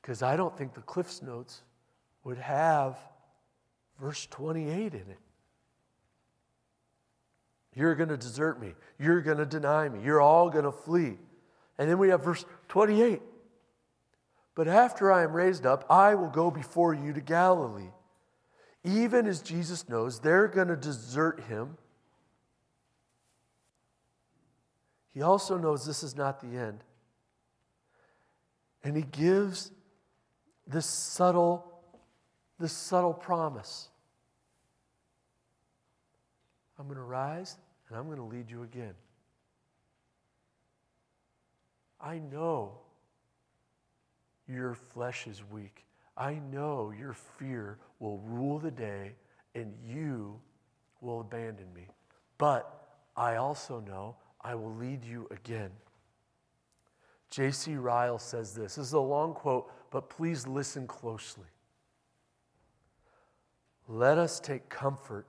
Because 0.00 0.22
I 0.22 0.36
don't 0.36 0.56
think 0.56 0.74
the 0.74 0.80
Cliff's 0.82 1.20
Notes 1.20 1.62
would 2.24 2.38
have 2.38 2.96
verse 4.00 4.26
28 4.26 4.94
in 4.94 5.00
it. 5.00 5.18
You're 7.74 7.94
going 7.94 8.08
to 8.08 8.16
desert 8.16 8.60
me. 8.60 8.74
You're 8.98 9.20
going 9.20 9.38
to 9.38 9.46
deny 9.46 9.88
me. 9.88 10.00
You're 10.02 10.20
all 10.20 10.48
going 10.50 10.64
to 10.64 10.72
flee. 10.72 11.18
And 11.78 11.90
then 11.90 11.98
we 11.98 12.08
have 12.08 12.24
verse 12.24 12.44
28. 12.68 13.20
But 14.58 14.66
after 14.66 15.12
I 15.12 15.22
am 15.22 15.34
raised 15.34 15.64
up, 15.64 15.84
I 15.88 16.16
will 16.16 16.30
go 16.30 16.50
before 16.50 16.92
you 16.92 17.12
to 17.12 17.20
Galilee. 17.20 17.92
Even 18.82 19.28
as 19.28 19.40
Jesus 19.40 19.88
knows 19.88 20.18
they're 20.18 20.48
going 20.48 20.66
to 20.66 20.74
desert 20.74 21.44
him, 21.44 21.78
he 25.14 25.22
also 25.22 25.56
knows 25.56 25.86
this 25.86 26.02
is 26.02 26.16
not 26.16 26.40
the 26.40 26.58
end. 26.58 26.82
And 28.82 28.96
he 28.96 29.04
gives 29.04 29.70
this 30.66 30.86
subtle 30.86 31.64
this 32.58 32.72
subtle 32.72 33.14
promise 33.14 33.90
I'm 36.80 36.86
going 36.86 36.96
to 36.96 37.04
rise 37.04 37.56
and 37.88 37.96
I'm 37.96 38.06
going 38.06 38.18
to 38.18 38.24
lead 38.24 38.50
you 38.50 38.64
again. 38.64 38.94
I 42.00 42.18
know 42.18 42.80
your 44.48 44.74
flesh 44.74 45.26
is 45.26 45.42
weak. 45.50 45.84
I 46.16 46.40
know 46.50 46.92
your 46.98 47.12
fear 47.12 47.78
will 48.00 48.18
rule 48.18 48.58
the 48.58 48.70
day 48.70 49.12
and 49.54 49.72
you 49.86 50.40
will 51.00 51.20
abandon 51.20 51.72
me. 51.74 51.86
But 52.38 52.88
I 53.16 53.36
also 53.36 53.80
know 53.80 54.16
I 54.40 54.54
will 54.54 54.74
lead 54.74 55.04
you 55.04 55.28
again. 55.30 55.70
J.C. 57.30 57.76
Ryle 57.76 58.18
says 58.18 58.54
this. 58.54 58.76
This 58.76 58.86
is 58.86 58.92
a 58.94 59.00
long 59.00 59.34
quote, 59.34 59.70
but 59.90 60.08
please 60.08 60.46
listen 60.46 60.86
closely. 60.86 61.46
Let 63.86 64.18
us 64.18 64.40
take 64.40 64.68
comfort 64.68 65.26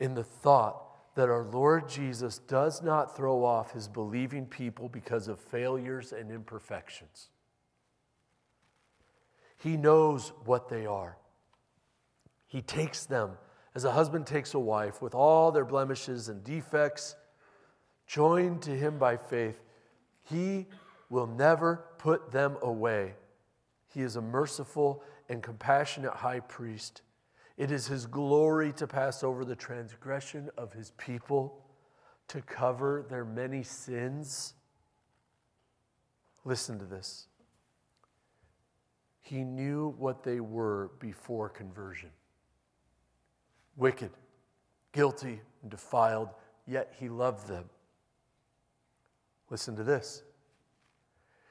in 0.00 0.14
the 0.14 0.24
thought 0.24 0.82
that 1.14 1.28
our 1.28 1.44
Lord 1.44 1.88
Jesus 1.88 2.38
does 2.38 2.82
not 2.82 3.16
throw 3.16 3.44
off 3.44 3.72
his 3.72 3.88
believing 3.88 4.46
people 4.46 4.88
because 4.88 5.28
of 5.28 5.40
failures 5.40 6.12
and 6.12 6.30
imperfections. 6.30 7.28
He 9.56 9.76
knows 9.76 10.32
what 10.44 10.68
they 10.68 10.86
are. 10.86 11.16
He 12.46 12.62
takes 12.62 13.04
them 13.06 13.32
as 13.76 13.84
a 13.84 13.92
husband 13.92 14.26
takes 14.26 14.54
a 14.54 14.58
wife 14.58 15.02
with 15.02 15.14
all 15.14 15.52
their 15.52 15.66
blemishes 15.66 16.30
and 16.30 16.42
defects, 16.42 17.14
joined 18.06 18.62
to 18.62 18.70
him 18.70 18.96
by 18.98 19.18
faith. 19.18 19.62
He 20.22 20.66
will 21.10 21.26
never 21.26 21.84
put 21.98 22.32
them 22.32 22.56
away. 22.62 23.12
He 23.92 24.00
is 24.00 24.16
a 24.16 24.22
merciful 24.22 25.02
and 25.28 25.42
compassionate 25.42 26.14
high 26.14 26.40
priest. 26.40 27.02
It 27.58 27.70
is 27.70 27.86
his 27.86 28.06
glory 28.06 28.72
to 28.74 28.86
pass 28.86 29.22
over 29.22 29.44
the 29.44 29.56
transgression 29.56 30.48
of 30.56 30.72
his 30.72 30.92
people, 30.92 31.62
to 32.28 32.40
cover 32.40 33.04
their 33.10 33.26
many 33.26 33.62
sins. 33.62 34.54
Listen 36.46 36.78
to 36.78 36.86
this. 36.86 37.28
He 39.26 39.42
knew 39.42 39.92
what 39.98 40.22
they 40.22 40.38
were 40.38 40.92
before 41.00 41.48
conversion 41.48 42.10
wicked, 43.76 44.12
guilty, 44.92 45.40
and 45.62 45.70
defiled, 45.70 46.28
yet 46.64 46.94
he 46.96 47.08
loved 47.08 47.48
them. 47.48 47.64
Listen 49.50 49.74
to 49.74 49.82
this. 49.82 50.22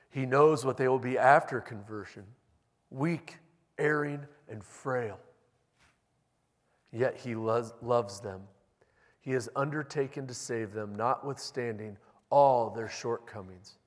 He 0.10 0.25
knows 0.25 0.63
what 0.63 0.77
they 0.77 0.88
will 0.88 1.00
be 1.00 1.17
after 1.17 1.60
conversion 1.60 2.24
weak, 2.91 3.39
erring, 3.77 4.22
and 4.48 4.63
frail. 4.63 5.20
Yet 6.94 7.17
he 7.17 7.36
loves, 7.36 7.74
loves 7.82 8.22
them. 8.22 8.44
He 9.20 9.32
has 9.32 9.50
undertaken 9.53 10.27
to 10.27 10.34
save 10.34 10.72
them, 10.72 10.96
notwithstanding 10.96 11.98
all 12.29 12.70
their 12.70 12.88
shortcomings. 12.88 13.79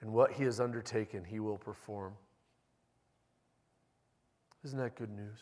And 0.00 0.12
what 0.12 0.32
he 0.32 0.44
has 0.44 0.60
undertaken, 0.60 1.24
he 1.24 1.40
will 1.40 1.58
perform. 1.58 2.14
Isn't 4.64 4.78
that 4.78 4.96
good 4.96 5.10
news? 5.10 5.38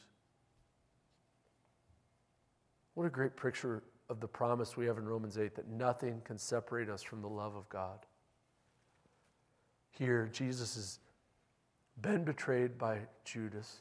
What 2.95 3.05
a 3.05 3.11
great 3.11 3.37
picture 3.37 3.83
of 4.09 4.21
the 4.21 4.29
promise 4.29 4.77
we 4.77 4.87
have 4.87 4.99
in 4.99 5.05
Romans 5.05 5.37
8 5.37 5.55
that 5.57 5.69
nothing 5.69 6.23
can 6.25 6.39
separate 6.39 6.89
us 6.89 7.03
from 7.03 7.21
the 7.21 7.29
love 7.29 7.55
of 7.55 7.69
God. 7.69 7.99
Here, 9.91 10.29
Jesus 10.33 10.75
has 10.77 10.99
been 12.01 12.25
betrayed 12.25 12.79
by 12.79 13.01
Judas. 13.25 13.81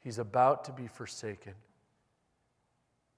He's 0.00 0.18
about 0.18 0.64
to 0.64 0.72
be 0.72 0.86
forsaken. 0.86 1.54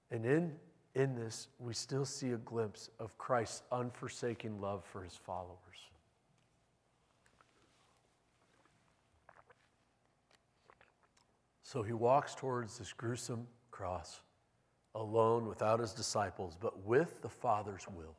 And 0.09 0.25
in, 0.25 0.53
in 0.95 1.15
this, 1.15 1.47
we 1.59 1.73
still 1.73 2.05
see 2.05 2.31
a 2.31 2.37
glimpse 2.37 2.89
of 2.99 3.17
Christ's 3.17 3.63
unforsaking 3.71 4.59
love 4.59 4.83
for 4.91 5.03
his 5.03 5.15
followers. 5.15 5.57
So 11.71 11.83
he 11.83 11.93
walks 11.93 12.35
towards 12.35 12.77
this 12.77 12.91
gruesome 12.91 13.47
cross, 13.71 14.19
alone 14.93 15.47
without 15.47 15.79
his 15.79 15.93
disciples, 15.93 16.57
but 16.59 16.85
with 16.85 17.21
the 17.21 17.29
Father's 17.29 17.87
will. 17.95 18.17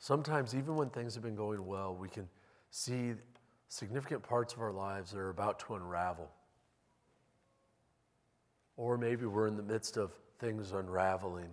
Sometimes, 0.00 0.56
even 0.56 0.74
when 0.74 0.90
things 0.90 1.14
have 1.14 1.22
been 1.22 1.36
going 1.36 1.64
well, 1.64 1.94
we 1.94 2.08
can 2.08 2.28
see 2.72 3.12
significant 3.68 4.24
parts 4.24 4.54
of 4.54 4.60
our 4.60 4.72
lives 4.72 5.12
that 5.12 5.20
are 5.20 5.30
about 5.30 5.60
to 5.60 5.76
unravel. 5.76 6.28
Or 8.76 8.98
maybe 8.98 9.24
we're 9.24 9.46
in 9.46 9.56
the 9.56 9.62
midst 9.62 9.96
of 9.96 10.10
things 10.40 10.72
unraveling 10.72 11.50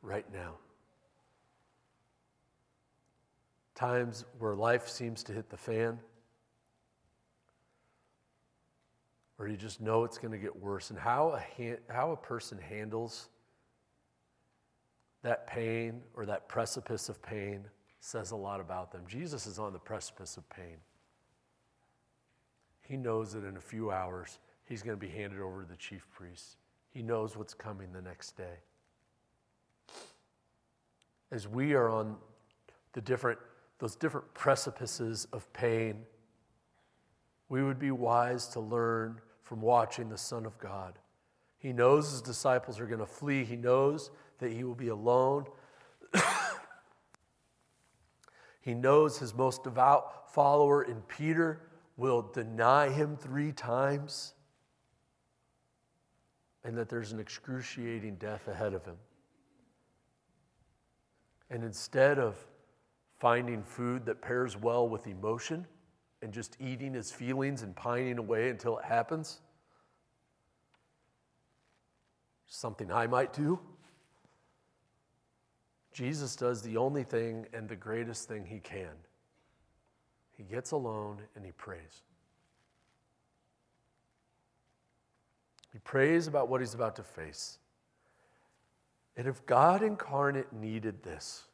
right 0.00 0.32
now. 0.32 0.52
Times 3.74 4.24
where 4.38 4.54
life 4.54 4.86
seems 4.86 5.24
to 5.24 5.32
hit 5.32 5.50
the 5.50 5.56
fan, 5.56 5.98
or 9.38 9.48
you 9.48 9.56
just 9.56 9.80
know 9.80 10.04
it's 10.04 10.18
going 10.18 10.32
to 10.32 10.38
get 10.38 10.54
worse. 10.54 10.90
And 10.90 10.98
how 10.98 11.30
a, 11.30 11.38
ha- 11.38 11.80
how 11.88 12.12
a 12.12 12.16
person 12.16 12.58
handles 12.58 13.28
that 15.22 15.46
pain 15.46 16.00
or 16.14 16.24
that 16.26 16.48
precipice 16.48 17.08
of 17.08 17.20
pain 17.22 17.64
says 18.00 18.30
a 18.30 18.36
lot 18.36 18.60
about 18.60 18.92
them. 18.92 19.02
Jesus 19.08 19.46
is 19.46 19.58
on 19.58 19.72
the 19.72 19.78
precipice 19.78 20.36
of 20.36 20.48
pain. 20.48 20.76
He 22.82 22.96
knows 22.96 23.32
that 23.32 23.44
in 23.44 23.56
a 23.56 23.60
few 23.60 23.90
hours 23.90 24.38
he's 24.64 24.82
going 24.82 24.96
to 24.96 25.06
be 25.06 25.12
handed 25.12 25.40
over 25.40 25.62
to 25.62 25.68
the 25.68 25.76
chief 25.76 26.06
priests. 26.14 26.56
He 26.90 27.02
knows 27.02 27.36
what's 27.36 27.54
coming 27.54 27.92
the 27.92 28.00
next 28.00 28.36
day. 28.36 28.60
As 31.32 31.48
we 31.48 31.74
are 31.74 31.90
on 31.90 32.16
the 32.92 33.00
different, 33.00 33.38
those 33.80 33.96
different 33.96 34.32
precipices 34.32 35.26
of 35.32 35.52
pain, 35.52 36.04
we 37.48 37.62
would 37.62 37.78
be 37.78 37.90
wise 37.90 38.46
to 38.48 38.60
learn 38.60 39.20
from 39.46 39.60
watching 39.60 40.08
the 40.08 40.18
Son 40.18 40.44
of 40.44 40.58
God. 40.58 40.98
He 41.56 41.72
knows 41.72 42.10
his 42.10 42.20
disciples 42.20 42.80
are 42.80 42.86
going 42.86 42.98
to 42.98 43.06
flee. 43.06 43.44
He 43.44 43.54
knows 43.54 44.10
that 44.40 44.50
he 44.50 44.64
will 44.64 44.74
be 44.74 44.88
alone. 44.88 45.44
he 48.60 48.74
knows 48.74 49.18
his 49.18 49.32
most 49.32 49.62
devout 49.62 50.34
follower 50.34 50.82
in 50.82 51.00
Peter 51.02 51.60
will 51.96 52.22
deny 52.22 52.88
him 52.88 53.16
three 53.16 53.52
times 53.52 54.34
and 56.64 56.76
that 56.76 56.88
there's 56.88 57.12
an 57.12 57.20
excruciating 57.20 58.16
death 58.16 58.48
ahead 58.48 58.74
of 58.74 58.84
him. 58.84 58.96
And 61.50 61.62
instead 61.62 62.18
of 62.18 62.34
finding 63.20 63.62
food 63.62 64.06
that 64.06 64.20
pairs 64.20 64.56
well 64.56 64.88
with 64.88 65.06
emotion 65.06 65.68
and 66.22 66.32
just 66.32 66.56
eating 66.60 66.94
his 66.94 67.10
feelings 67.10 67.62
and 67.62 67.74
pining 67.76 68.18
away 68.18 68.50
until 68.50 68.78
it 68.78 68.84
happens, 68.84 69.40
something 72.46 72.90
I 72.90 73.06
might 73.06 73.32
do. 73.32 73.58
Jesus 75.92 76.36
does 76.36 76.62
the 76.62 76.76
only 76.76 77.04
thing 77.04 77.46
and 77.52 77.68
the 77.68 77.76
greatest 77.76 78.28
thing 78.28 78.44
he 78.44 78.58
can. 78.58 78.92
He 80.36 80.42
gets 80.42 80.72
alone 80.72 81.22
and 81.34 81.44
he 81.44 81.52
prays. 81.52 82.02
He 85.72 85.78
prays 85.78 86.26
about 86.26 86.48
what 86.48 86.60
he's 86.60 86.74
about 86.74 86.96
to 86.96 87.02
face. 87.02 87.58
And 89.16 89.26
if 89.26 89.44
God 89.46 89.82
incarnate 89.82 90.52
needed 90.52 91.02
this, 91.02 91.44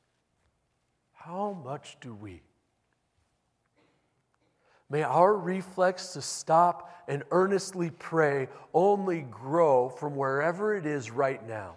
how 1.13 1.57
much 1.65 1.97
do 2.01 2.15
we? 2.15 2.43
May 4.93 5.05
our 5.05 5.35
reflex 5.35 6.09
to 6.09 6.21
stop 6.21 7.03
and 7.09 7.23
earnestly 7.31 7.91
pray 7.99 8.49
only 8.75 9.23
grow 9.23 9.89
from 9.89 10.17
wherever 10.17 10.75
it 10.75 10.85
is 10.85 11.11
right 11.11 11.45
now. 11.49 11.77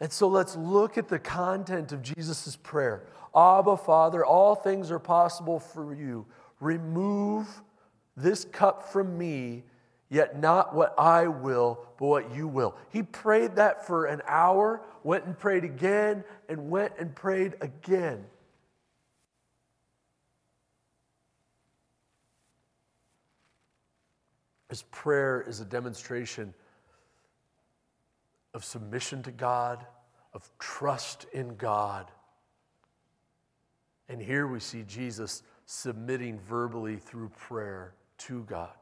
And 0.00 0.10
so 0.10 0.26
let's 0.26 0.56
look 0.56 0.96
at 0.96 1.08
the 1.08 1.18
content 1.18 1.92
of 1.92 2.00
Jesus' 2.00 2.56
prayer. 2.56 3.04
Abba, 3.36 3.76
Father, 3.76 4.24
all 4.24 4.54
things 4.54 4.90
are 4.90 4.98
possible 4.98 5.60
for 5.60 5.94
you. 5.94 6.24
Remove 6.60 7.46
this 8.16 8.46
cup 8.46 8.90
from 8.90 9.18
me, 9.18 9.64
yet 10.08 10.40
not 10.40 10.74
what 10.74 10.94
I 10.96 11.26
will, 11.28 11.78
but 11.98 12.06
what 12.06 12.34
you 12.34 12.48
will. 12.48 12.74
He 12.88 13.02
prayed 13.02 13.56
that 13.56 13.86
for 13.86 14.06
an 14.06 14.22
hour, 14.26 14.80
went 15.04 15.26
and 15.26 15.38
prayed 15.38 15.64
again, 15.64 16.24
and 16.48 16.70
went 16.70 16.94
and 16.98 17.14
prayed 17.14 17.52
again. 17.60 18.24
His 24.68 24.82
prayer 24.82 25.44
is 25.46 25.60
a 25.60 25.64
demonstration 25.64 26.52
of 28.54 28.64
submission 28.64 29.22
to 29.22 29.30
God, 29.30 29.86
of 30.32 30.50
trust 30.58 31.26
in 31.32 31.56
God. 31.56 32.10
And 34.08 34.20
here 34.20 34.46
we 34.46 34.60
see 34.60 34.82
Jesus 34.86 35.42
submitting 35.66 36.38
verbally 36.40 36.96
through 36.96 37.28
prayer 37.30 37.94
to 38.18 38.44
God. 38.44 38.74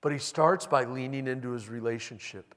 But 0.00 0.12
he 0.12 0.18
starts 0.18 0.66
by 0.66 0.84
leaning 0.84 1.26
into 1.26 1.50
his 1.50 1.68
relationship. 1.68 2.54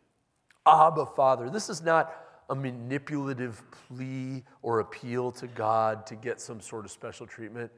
Abba, 0.66 1.08
Father. 1.08 1.50
This 1.50 1.70
is 1.70 1.82
not 1.82 2.14
a 2.50 2.56
manipulative 2.56 3.64
plea 3.88 4.44
or 4.62 4.82
appeal 4.82 5.32
to 5.32 5.48
God 5.48 6.06
to 6.08 6.16
get 6.16 6.40
some 6.40 6.62
sort 6.62 6.86
of 6.86 6.92
special 6.92 7.26
treatment. 7.26 7.72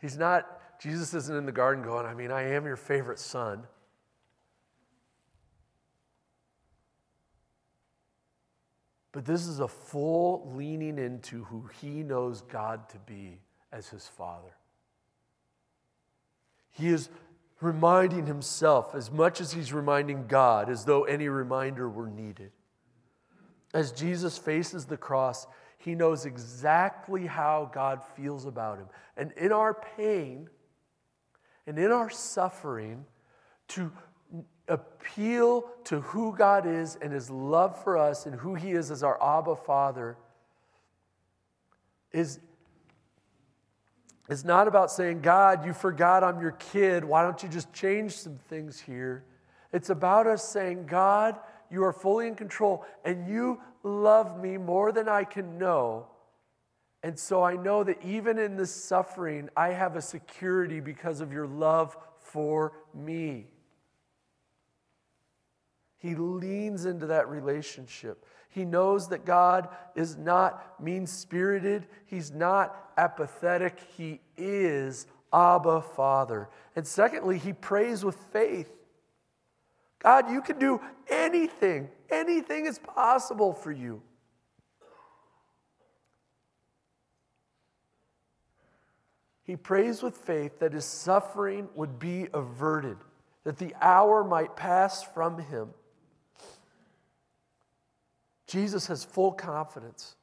He's 0.00 0.16
not, 0.16 0.60
Jesus 0.80 1.14
isn't 1.14 1.36
in 1.36 1.46
the 1.46 1.52
garden 1.52 1.84
going, 1.84 2.06
I 2.06 2.14
mean, 2.14 2.32
I 2.32 2.42
am 2.54 2.64
your 2.64 2.76
favorite 2.76 3.18
son. 3.18 3.62
But 9.14 9.24
this 9.24 9.46
is 9.46 9.60
a 9.60 9.68
full 9.68 10.52
leaning 10.56 10.98
into 10.98 11.44
who 11.44 11.70
he 11.80 12.02
knows 12.02 12.40
God 12.40 12.88
to 12.88 12.98
be 12.98 13.38
as 13.70 13.88
his 13.88 14.08
father. 14.08 14.56
He 16.72 16.88
is 16.88 17.08
reminding 17.60 18.26
himself 18.26 18.92
as 18.92 19.12
much 19.12 19.40
as 19.40 19.52
he's 19.52 19.72
reminding 19.72 20.26
God, 20.26 20.68
as 20.68 20.84
though 20.84 21.04
any 21.04 21.28
reminder 21.28 21.88
were 21.88 22.08
needed. 22.08 22.50
As 23.72 23.92
Jesus 23.92 24.36
faces 24.36 24.86
the 24.86 24.96
cross, 24.96 25.46
he 25.78 25.94
knows 25.94 26.26
exactly 26.26 27.26
how 27.28 27.70
God 27.72 28.02
feels 28.16 28.46
about 28.46 28.78
him. 28.78 28.88
And 29.16 29.30
in 29.36 29.52
our 29.52 29.74
pain 29.96 30.50
and 31.68 31.78
in 31.78 31.92
our 31.92 32.10
suffering, 32.10 33.04
to 33.68 33.92
appeal 34.68 35.64
to 35.84 36.00
who 36.00 36.34
God 36.34 36.66
is 36.66 36.96
and 37.00 37.12
his 37.12 37.30
love 37.30 37.82
for 37.82 37.98
us 37.98 38.26
and 38.26 38.34
who 38.34 38.54
he 38.54 38.72
is 38.72 38.90
as 38.90 39.02
our 39.02 39.22
Abba 39.22 39.56
Father 39.56 40.16
is 42.12 42.40
it's 44.28 44.44
not 44.44 44.68
about 44.68 44.90
saying, 44.90 45.20
God, 45.20 45.66
you 45.66 45.74
forgot 45.74 46.24
I'm 46.24 46.40
your 46.40 46.52
kid. 46.52 47.04
Why 47.04 47.22
don't 47.22 47.42
you 47.42 47.48
just 47.48 47.72
change 47.74 48.12
some 48.12 48.36
things 48.48 48.80
here? 48.80 49.22
It's 49.70 49.90
about 49.90 50.26
us 50.26 50.48
saying, 50.48 50.86
God, 50.86 51.38
you 51.70 51.84
are 51.84 51.92
fully 51.92 52.26
in 52.26 52.34
control 52.34 52.86
and 53.04 53.28
you 53.28 53.60
love 53.82 54.40
me 54.40 54.56
more 54.56 54.92
than 54.92 55.08
I 55.08 55.24
can 55.24 55.58
know. 55.58 56.06
And 57.02 57.18
so 57.18 57.42
I 57.42 57.56
know 57.56 57.84
that 57.84 58.02
even 58.02 58.38
in 58.38 58.56
this 58.56 58.74
suffering, 58.74 59.50
I 59.54 59.68
have 59.68 59.94
a 59.94 60.00
security 60.00 60.80
because 60.80 61.20
of 61.20 61.30
your 61.30 61.46
love 61.46 61.94
for 62.18 62.72
me. 62.94 63.48
He 66.04 66.14
leans 66.14 66.84
into 66.84 67.06
that 67.06 67.30
relationship. 67.30 68.26
He 68.50 68.66
knows 68.66 69.08
that 69.08 69.24
God 69.24 69.70
is 69.96 70.18
not 70.18 70.78
mean 70.78 71.06
spirited, 71.06 71.86
He's 72.04 72.30
not 72.30 72.92
apathetic. 72.98 73.78
He 73.96 74.20
is 74.36 75.06
Abba 75.32 75.80
Father. 75.80 76.50
And 76.76 76.86
secondly, 76.86 77.38
He 77.38 77.54
prays 77.54 78.04
with 78.04 78.16
faith. 78.34 78.70
God, 79.98 80.30
you 80.30 80.42
can 80.42 80.58
do 80.58 80.78
anything, 81.08 81.88
anything 82.10 82.66
is 82.66 82.78
possible 82.78 83.54
for 83.54 83.72
you. 83.72 84.02
He 89.44 89.56
prays 89.56 90.02
with 90.02 90.18
faith 90.18 90.58
that 90.58 90.74
his 90.74 90.84
suffering 90.84 91.70
would 91.74 91.98
be 91.98 92.28
averted, 92.34 92.98
that 93.44 93.56
the 93.56 93.74
hour 93.80 94.22
might 94.22 94.54
pass 94.54 95.02
from 95.02 95.38
him. 95.38 95.70
Jesus 98.54 98.86
has 98.86 99.02
full 99.02 99.32
confidence 99.32 100.14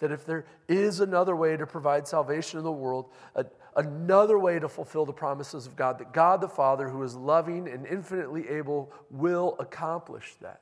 that 0.00 0.12
if 0.12 0.26
there 0.26 0.44
is 0.68 1.00
another 1.00 1.34
way 1.34 1.56
to 1.56 1.66
provide 1.66 2.06
salvation 2.06 2.58
in 2.58 2.64
the 2.64 2.70
world, 2.70 3.06
a, 3.34 3.46
another 3.74 4.38
way 4.38 4.58
to 4.58 4.68
fulfill 4.68 5.06
the 5.06 5.14
promises 5.14 5.66
of 5.66 5.76
God, 5.76 5.98
that 5.98 6.12
God 6.12 6.42
the 6.42 6.48
Father, 6.48 6.90
who 6.90 7.02
is 7.02 7.14
loving 7.14 7.66
and 7.68 7.86
infinitely 7.86 8.46
able, 8.50 8.92
will 9.10 9.56
accomplish 9.58 10.34
that. 10.42 10.60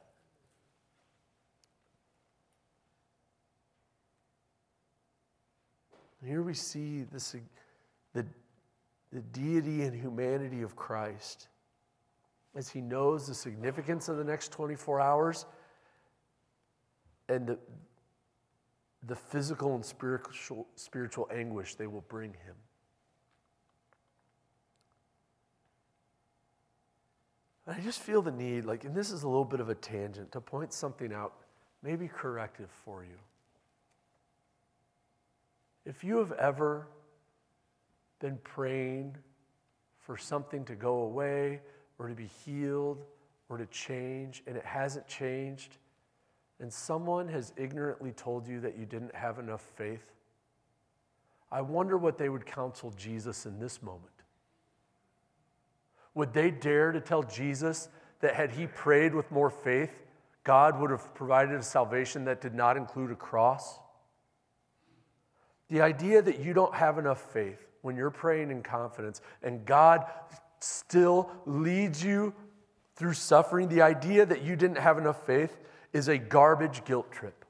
Here 6.24 6.42
we 6.42 6.54
see 6.54 7.02
this, 7.12 7.34
the, 8.14 8.24
the 9.12 9.20
deity 9.32 9.82
and 9.82 9.92
humanity 9.92 10.62
of 10.62 10.76
Christ 10.76 11.48
as 12.54 12.68
he 12.68 12.80
knows 12.80 13.26
the 13.26 13.34
significance 13.34 14.08
of 14.08 14.18
the 14.18 14.24
next 14.24 14.52
24 14.52 15.00
hours 15.00 15.46
and 17.28 17.46
the, 17.46 17.58
the 19.06 19.16
physical 19.16 19.74
and 19.74 19.84
spiritual, 19.84 20.66
spiritual 20.76 21.28
anguish 21.32 21.74
they 21.74 21.86
will 21.86 22.04
bring 22.08 22.30
him. 22.30 22.54
I 27.66 27.80
just 27.80 28.00
feel 28.00 28.22
the 28.22 28.32
need, 28.32 28.64
like, 28.64 28.84
and 28.84 28.94
this 28.94 29.10
is 29.10 29.24
a 29.24 29.28
little 29.28 29.44
bit 29.44 29.60
of 29.60 29.68
a 29.68 29.74
tangent, 29.74 30.32
to 30.32 30.40
point 30.40 30.72
something 30.72 31.12
out, 31.12 31.34
maybe 31.82 32.08
corrective 32.08 32.70
for 32.84 33.04
you. 33.04 33.18
If 35.84 36.02
you 36.02 36.16
have 36.18 36.32
ever 36.32 36.86
been 38.20 38.38
praying 38.42 39.16
for 40.00 40.16
something 40.16 40.64
to 40.64 40.74
go 40.74 41.02
away 41.02 41.60
or 41.98 42.08
to 42.08 42.14
be 42.14 42.30
healed 42.44 43.04
or 43.50 43.58
to 43.58 43.66
change 43.66 44.42
and 44.46 44.56
it 44.56 44.64
hasn't 44.64 45.06
changed, 45.06 45.76
and 46.60 46.72
someone 46.72 47.28
has 47.28 47.52
ignorantly 47.56 48.12
told 48.12 48.46
you 48.46 48.60
that 48.60 48.76
you 48.76 48.84
didn't 48.84 49.14
have 49.14 49.38
enough 49.38 49.62
faith, 49.76 50.12
I 51.50 51.60
wonder 51.62 51.96
what 51.96 52.18
they 52.18 52.28
would 52.28 52.44
counsel 52.44 52.92
Jesus 52.96 53.46
in 53.46 53.58
this 53.58 53.82
moment. 53.82 54.04
Would 56.14 56.32
they 56.32 56.50
dare 56.50 56.92
to 56.92 57.00
tell 57.00 57.22
Jesus 57.22 57.88
that 58.20 58.34
had 58.34 58.50
he 58.50 58.66
prayed 58.66 59.14
with 59.14 59.30
more 59.30 59.50
faith, 59.50 60.02
God 60.44 60.80
would 60.80 60.90
have 60.90 61.14
provided 61.14 61.54
a 61.54 61.62
salvation 61.62 62.24
that 62.24 62.40
did 62.40 62.54
not 62.54 62.76
include 62.76 63.12
a 63.12 63.16
cross? 63.16 63.78
The 65.68 65.80
idea 65.80 66.20
that 66.22 66.40
you 66.40 66.52
don't 66.54 66.74
have 66.74 66.98
enough 66.98 67.32
faith 67.32 67.66
when 67.82 67.96
you're 67.96 68.10
praying 68.10 68.50
in 68.50 68.62
confidence 68.62 69.20
and 69.42 69.64
God 69.64 70.04
still 70.60 71.30
leads 71.46 72.02
you 72.02 72.34
through 72.96 73.14
suffering, 73.14 73.68
the 73.68 73.82
idea 73.82 74.26
that 74.26 74.42
you 74.42 74.56
didn't 74.56 74.78
have 74.78 74.98
enough 74.98 75.24
faith 75.24 75.56
is 75.92 76.08
a 76.08 76.18
garbage 76.18 76.84
guilt 76.84 77.10
trip. 77.10 77.44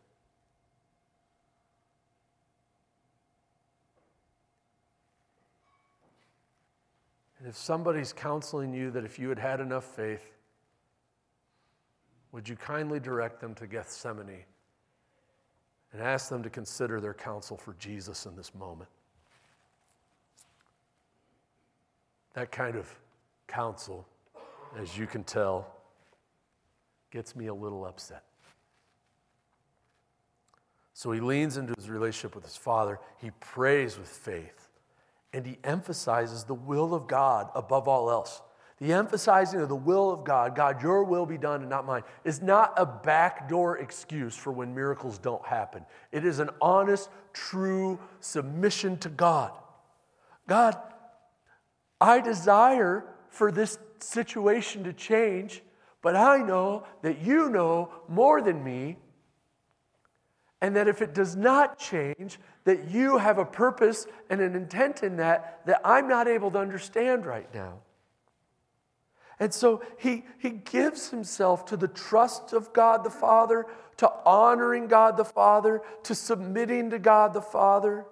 And 7.39 7.49
if 7.49 7.57
somebody's 7.57 8.13
counseling 8.13 8.73
you 8.73 8.91
that 8.91 9.05
if 9.05 9.19
you 9.19 9.29
had 9.29 9.39
had 9.39 9.61
enough 9.61 9.85
faith, 9.85 10.33
would 12.33 12.49
you 12.49 12.57
kindly 12.57 13.01
direct 13.01 13.41
them 13.41 13.55
to 13.55 13.67
Gethsemane 13.67 14.45
and 15.93 16.03
ask 16.03 16.29
them 16.29 16.43
to 16.43 16.51
consider 16.51 17.01
their 17.01 17.15
counsel 17.15 17.57
for 17.57 17.75
Jesus 17.79 18.27
in 18.27 18.37
this 18.37 18.55
moment? 18.55 18.91
That 22.35 22.53
kind 22.53 22.77
of 22.77 22.89
counsel, 23.47 24.07
as 24.79 24.99
you 24.99 25.07
can 25.07 25.25
tell, 25.25 25.67
gets 27.11 27.35
me 27.35 27.47
a 27.47 27.55
little 27.55 27.85
upset. 27.85 28.25
So 30.99 31.13
he 31.13 31.21
leans 31.21 31.57
into 31.57 31.75
his 31.77 31.89
relationship 31.89 32.35
with 32.35 32.43
his 32.43 32.57
father. 32.57 32.99
He 33.19 33.31
prays 33.39 33.97
with 33.97 34.09
faith. 34.09 34.69
And 35.33 35.47
he 35.47 35.57
emphasizes 35.63 36.43
the 36.43 36.55
will 36.55 36.93
of 36.93 37.07
God 37.07 37.51
above 37.55 37.87
all 37.87 38.11
else. 38.11 38.43
The 38.81 38.93
emphasizing 38.95 39.61
of 39.61 39.69
the 39.69 39.77
will 39.77 40.11
of 40.11 40.25
God, 40.25 40.57
God, 40.57 40.83
your 40.83 41.05
will 41.05 41.25
be 41.25 41.39
done 41.39 41.61
and 41.61 41.71
not 41.71 41.87
mine, 41.87 42.03
is 42.25 42.43
not 42.43 42.73
a 42.77 42.85
backdoor 42.85 43.79
excuse 43.79 44.35
for 44.35 44.51
when 44.51 44.75
miracles 44.75 45.19
don't 45.19 45.47
happen. 45.47 45.87
It 46.11 46.25
is 46.25 46.41
an 46.41 46.51
honest, 46.61 47.11
true 47.33 48.01
submission 48.19 48.99
to 48.99 49.09
God. 49.09 49.53
God, 50.49 50.77
I 52.01 52.19
desire 52.19 53.05
for 53.29 53.53
this 53.53 53.79
situation 54.01 54.83
to 54.83 54.93
change, 54.93 55.63
but 56.03 56.17
I 56.17 56.39
know 56.39 56.89
that 57.03 57.23
you 57.23 57.51
know 57.51 57.93
more 58.09 58.43
than 58.43 58.65
me 58.65 58.97
and 60.61 60.75
that 60.75 60.89
if 60.89 61.01
it 61.03 61.15
does 61.15 61.37
not 61.37 61.79
change, 61.79 62.39
that 62.65 62.91
you 62.91 63.19
have 63.19 63.39
a 63.39 63.45
purpose 63.45 64.07
and 64.29 64.41
an 64.41 64.55
intent 64.55 65.03
in 65.03 65.17
that 65.17 65.61
that 65.67 65.81
I'm 65.85 66.09
not 66.09 66.27
able 66.27 66.51
to 66.51 66.59
understand 66.59 67.27
right 67.27 67.53
now. 67.55 67.79
And 69.41 69.55
so 69.55 69.83
he, 69.99 70.25
he 70.39 70.51
gives 70.51 71.11
himself 71.11 71.65
to 71.67 71.77
the 71.77 71.89
trust 71.89 72.53
of 72.53 72.73
God 72.73 73.05
the 73.05 73.11
Father, 73.11 73.67
to 73.99 74.13
honoring 74.25 74.89
God 74.89 75.17
the 75.17 75.25
Father, 75.25 75.81
to 76.05 76.15
submitting 76.15 76.91
to 76.91 76.99
God 76.99 77.35
the 77.35 77.43
Father. 77.43 78.05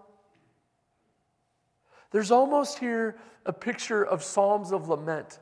There's 2.13 2.31
almost 2.31 2.79
here 2.79 3.19
a 3.45 3.53
picture 3.53 4.05
of 4.05 4.23
Psalms 4.23 4.73
of 4.73 4.89
lament. 4.89 5.41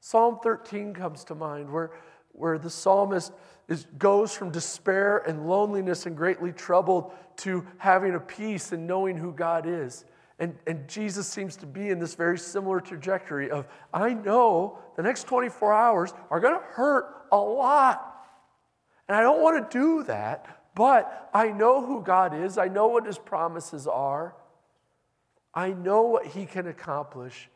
Psalm 0.00 0.38
13 0.42 0.94
comes 0.94 1.24
to 1.24 1.34
mind 1.34 1.70
where, 1.70 1.90
where 2.32 2.58
the 2.58 2.70
psalmist 2.70 3.32
is, 3.68 3.86
goes 3.98 4.34
from 4.34 4.50
despair 4.50 5.18
and 5.18 5.48
loneliness 5.48 6.06
and 6.06 6.16
greatly 6.16 6.52
troubled 6.52 7.12
to 7.38 7.66
having 7.78 8.14
a 8.14 8.20
peace 8.20 8.72
and 8.72 8.86
knowing 8.86 9.16
who 9.16 9.32
God 9.32 9.66
is. 9.66 10.04
And, 10.38 10.56
and 10.66 10.88
Jesus 10.88 11.26
seems 11.26 11.56
to 11.56 11.66
be 11.66 11.90
in 11.90 11.98
this 11.98 12.14
very 12.14 12.38
similar 12.38 12.80
trajectory 12.80 13.50
of, 13.50 13.68
I 13.92 14.14
know 14.14 14.78
the 14.96 15.02
next 15.02 15.24
24 15.24 15.72
hours 15.72 16.14
are 16.30 16.40
going 16.40 16.54
to 16.54 16.64
hurt 16.66 17.26
a 17.30 17.36
lot. 17.36 18.06
And 19.06 19.16
I 19.16 19.20
don't 19.20 19.42
want 19.42 19.70
to 19.70 19.78
do 19.78 20.02
that, 20.04 20.62
but 20.74 21.30
I 21.34 21.48
know 21.48 21.84
who 21.84 22.02
God 22.02 22.34
is. 22.34 22.58
I 22.58 22.68
know 22.68 22.88
what 22.88 23.06
his 23.06 23.18
promises 23.18 23.86
are. 23.86 24.34
I 25.52 25.72
know 25.72 26.02
what 26.02 26.26
he 26.26 26.46
can 26.46 26.68
accomplish, 26.68 27.50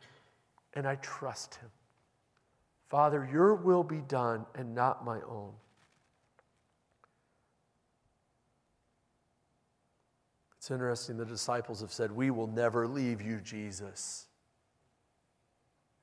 and 0.74 0.86
I 0.86 0.96
trust 0.96 1.54
him. 1.54 1.70
Father, 2.88 3.28
your 3.30 3.54
will 3.54 3.82
be 3.82 4.00
done 4.00 4.46
and 4.54 4.74
not 4.74 5.04
my 5.04 5.20
own. 5.28 5.52
It's 10.64 10.70
interesting, 10.70 11.18
the 11.18 11.26
disciples 11.26 11.82
have 11.82 11.92
said, 11.92 12.10
We 12.10 12.30
will 12.30 12.46
never 12.46 12.86
leave 12.86 13.20
you, 13.20 13.38
Jesus. 13.40 14.28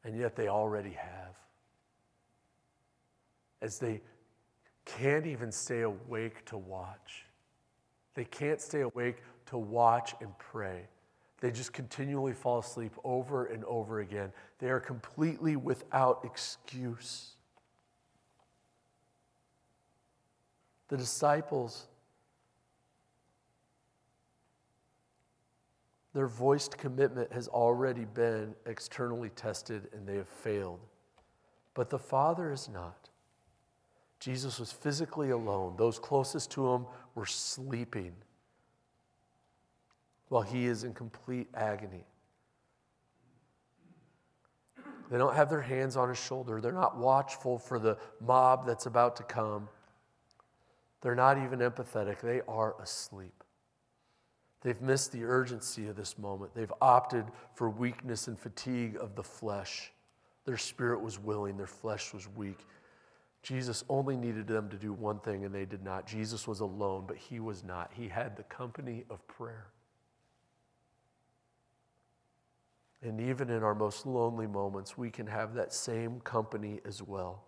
And 0.04 0.16
yet 0.16 0.36
they 0.36 0.50
already 0.50 0.92
have. 0.92 1.36
As 3.62 3.80
they 3.80 4.02
can't 4.86 5.26
even 5.26 5.52
stay 5.52 5.82
awake 5.82 6.46
to 6.46 6.58
watch, 6.58 7.26
they 8.14 8.26
can't 8.26 8.62
stay 8.62 8.82
awake 8.82 9.18
to 9.48 9.58
watch 9.58 10.14
and 10.22 10.38
pray. 10.38 10.88
They 11.42 11.52
just 11.52 11.74
continually 11.74 12.34
fall 12.34 12.60
asleep 12.60 12.94
over 13.04 13.46
and 13.48 13.66
over 13.66 14.00
again. 14.00 14.32
They 14.60 14.70
are 14.70 14.80
completely 14.80 15.56
without 15.56 16.22
excuse. 16.24 17.32
The 20.88 20.98
disciples 20.98 21.88
Their 26.14 26.28
voiced 26.28 26.78
commitment 26.78 27.32
has 27.32 27.48
already 27.48 28.06
been 28.06 28.54
externally 28.66 29.30
tested 29.30 29.88
and 29.94 30.06
they 30.06 30.18
have 30.18 30.28
failed. 30.28 30.80
But 31.74 31.90
the 31.90 32.00
Father 32.00 32.52
is 32.52 32.68
not. 32.68 33.10
Jesus 34.20 34.60
was 34.60 34.72
physically 34.72 35.30
alone. 35.30 35.76
Those 35.78 35.98
closest 35.98 36.52
to 36.52 36.74
him 36.74 36.86
were 37.16 37.26
sleeping 37.26 38.14
while 40.32 40.42
he 40.42 40.66
is 40.66 40.86
in 40.86 40.94
complete 40.94 41.50
agony. 41.54 42.06
They 45.10 45.18
don't 45.18 45.36
have 45.36 45.50
their 45.50 45.62
hands 45.62 45.98
on 45.98 46.08
his 46.08 46.24
shoulder. 46.24 46.62
They're 46.62 46.72
not 46.72 46.96
watchful 46.98 47.60
for 47.60 47.80
the 47.80 47.98
mob 48.22 48.66
that's 48.66 48.86
about 48.86 49.18
to 49.18 49.24
come. 49.24 49.68
They're 51.02 51.16
not 51.16 51.38
even 51.38 51.60
empathetic. 51.60 52.22
They 52.22 52.40
are 52.48 52.82
asleep. 52.82 53.44
They've 54.62 54.80
missed 54.82 55.12
the 55.12 55.26
urgency 55.26 55.90
of 55.90 55.98
this 55.98 56.18
moment. 56.18 56.56
They've 56.56 56.72
opted 56.80 57.26
for 57.54 57.70
weakness 57.70 58.30
and 58.30 58.40
fatigue 58.40 58.96
of 59.02 59.16
the 59.16 59.24
flesh. 59.24 59.92
Their 60.46 60.58
spirit 60.58 61.02
was 61.02 61.20
willing, 61.20 61.58
their 61.58 61.68
flesh 61.68 62.14
was 62.14 62.30
weak. 62.38 62.66
Jesus 63.44 63.84
only 63.90 64.16
needed 64.16 64.48
them 64.48 64.70
to 64.70 64.78
do 64.78 64.94
one 64.94 65.20
thing, 65.20 65.44
and 65.44 65.54
they 65.54 65.66
did 65.66 65.84
not. 65.84 66.08
Jesus 66.08 66.48
was 66.48 66.62
alone, 66.62 67.04
but 67.06 67.18
he 67.18 67.42
was 67.42 67.66
not. 67.66 67.92
He 67.94 68.08
had 68.08 68.38
the 68.38 68.44
company 68.44 69.04
of 69.10 69.28
prayer. 69.28 69.66
And 73.04 73.20
even 73.20 73.50
in 73.50 73.64
our 73.64 73.74
most 73.74 74.06
lonely 74.06 74.48
moments, 74.48 74.98
we 74.98 75.10
can 75.10 75.26
have 75.28 75.56
that 75.56 75.74
same 75.74 76.20
company 76.22 76.82
as 76.86 77.02
well. 77.02 77.44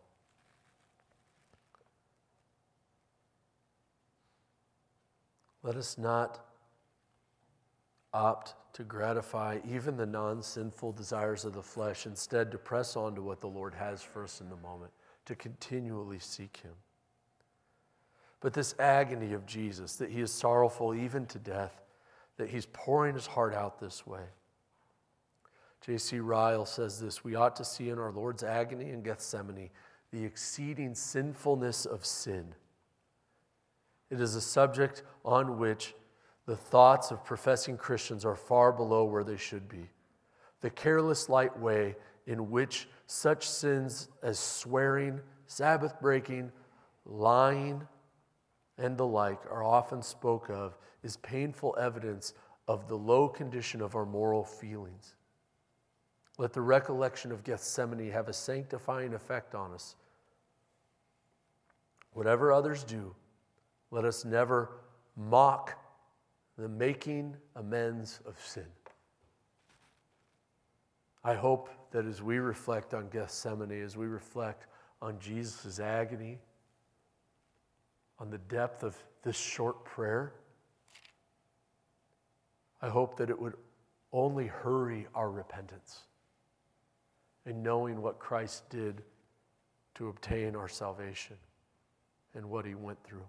Let 5.61 5.75
us 5.75 5.97
not 5.97 6.45
opt 8.13 8.55
to 8.73 8.83
gratify 8.83 9.59
even 9.69 9.95
the 9.95 10.05
non 10.05 10.41
sinful 10.41 10.91
desires 10.93 11.45
of 11.45 11.53
the 11.53 11.61
flesh, 11.61 12.05
instead, 12.05 12.51
to 12.51 12.57
press 12.57 12.95
on 12.95 13.15
to 13.15 13.21
what 13.21 13.39
the 13.39 13.47
Lord 13.47 13.73
has 13.73 14.01
for 14.01 14.23
us 14.23 14.41
in 14.41 14.49
the 14.49 14.57
moment, 14.57 14.91
to 15.25 15.35
continually 15.35 16.19
seek 16.19 16.57
Him. 16.57 16.73
But 18.41 18.53
this 18.53 18.75
agony 18.79 19.33
of 19.33 19.45
Jesus, 19.45 19.95
that 19.97 20.09
He 20.09 20.19
is 20.19 20.31
sorrowful 20.31 20.93
even 20.93 21.25
to 21.27 21.39
death, 21.39 21.81
that 22.37 22.49
He's 22.49 22.65
pouring 22.65 23.13
His 23.13 23.27
heart 23.27 23.53
out 23.53 23.79
this 23.79 24.05
way. 24.05 24.23
J.C. 25.85 26.19
Ryle 26.19 26.65
says 26.65 26.99
this 26.99 27.23
We 27.23 27.35
ought 27.35 27.55
to 27.57 27.65
see 27.65 27.89
in 27.89 27.99
our 27.99 28.11
Lord's 28.11 28.43
agony 28.43 28.89
in 28.89 29.01
Gethsemane 29.01 29.69
the 30.11 30.23
exceeding 30.23 30.95
sinfulness 30.95 31.85
of 31.85 32.05
sin. 32.05 32.53
It 34.09 34.21
is 34.21 34.35
a 34.35 34.41
subject 34.41 35.03
on 35.25 35.57
which 35.57 35.93
the 36.45 36.55
thoughts 36.55 37.11
of 37.11 37.25
professing 37.25 37.77
Christians 37.77 38.23
are 38.23 38.35
far 38.35 38.71
below 38.71 39.05
where 39.05 39.23
they 39.23 39.37
should 39.37 39.67
be. 39.67 39.89
The 40.61 40.69
careless, 40.69 41.29
light 41.29 41.57
way 41.59 41.95
in 42.27 42.49
which 42.49 42.87
such 43.07 43.49
sins 43.49 44.07
as 44.21 44.39
swearing, 44.39 45.19
Sabbath 45.47 45.99
breaking, 45.99 46.51
lying, 47.05 47.85
and 48.77 48.97
the 48.97 49.05
like 49.05 49.45
are 49.51 49.63
often 49.63 50.01
spoke 50.01 50.49
of 50.49 50.77
is 51.03 51.17
painful 51.17 51.75
evidence 51.79 52.33
of 52.67 52.87
the 52.87 52.97
low 52.97 53.27
condition 53.27 53.81
of 53.81 53.95
our 53.95 54.05
moral 54.05 54.43
feelings. 54.43 55.15
Let 56.37 56.53
the 56.53 56.61
recollection 56.61 57.31
of 57.31 57.43
Gethsemane 57.43 58.11
have 58.11 58.27
a 58.27 58.33
sanctifying 58.33 59.13
effect 59.13 59.53
on 59.53 59.71
us. 59.71 59.95
Whatever 62.13 62.51
others 62.51 62.83
do, 62.83 63.15
let 63.91 64.03
us 64.03 64.25
never 64.25 64.71
mock 65.15 65.77
the 66.57 66.67
making 66.67 67.35
amends 67.55 68.19
of 68.25 68.39
sin. 68.43 68.65
I 71.23 71.35
hope 71.35 71.69
that 71.91 72.05
as 72.05 72.21
we 72.21 72.39
reflect 72.39 72.93
on 72.93 73.09
Gethsemane, 73.09 73.83
as 73.83 73.95
we 73.95 74.07
reflect 74.07 74.67
on 75.01 75.19
Jesus' 75.19 75.79
agony, 75.79 76.39
on 78.19 78.29
the 78.29 78.39
depth 78.39 78.83
of 78.83 78.95
this 79.23 79.37
short 79.37 79.85
prayer, 79.85 80.33
I 82.81 82.89
hope 82.89 83.17
that 83.17 83.29
it 83.29 83.39
would 83.39 83.53
only 84.11 84.47
hurry 84.47 85.07
our 85.15 85.31
repentance 85.31 86.01
in 87.45 87.61
knowing 87.61 88.01
what 88.01 88.19
Christ 88.19 88.69
did 88.69 89.01
to 89.95 90.07
obtain 90.07 90.55
our 90.55 90.67
salvation 90.67 91.35
and 92.35 92.49
what 92.49 92.65
he 92.65 92.73
went 92.75 93.03
through. 93.03 93.27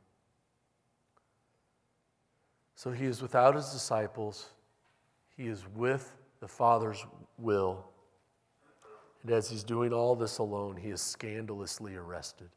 So 2.74 2.90
he 2.90 3.07
is 3.07 3.22
without 3.22 3.55
his 3.55 3.70
disciples, 3.70 4.50
he 5.37 5.46
is 5.46 5.64
with 5.74 6.16
the 6.40 6.48
Father's 6.48 7.05
will. 7.38 7.85
And 9.22 9.33
as 9.33 9.48
he's 9.48 9.64
doing 9.64 9.92
all 9.92 10.14
this 10.14 10.38
alone, 10.38 10.77
he 10.77 10.90
is 10.90 11.00
scandalously 11.00 11.96
arrested. 11.96 12.50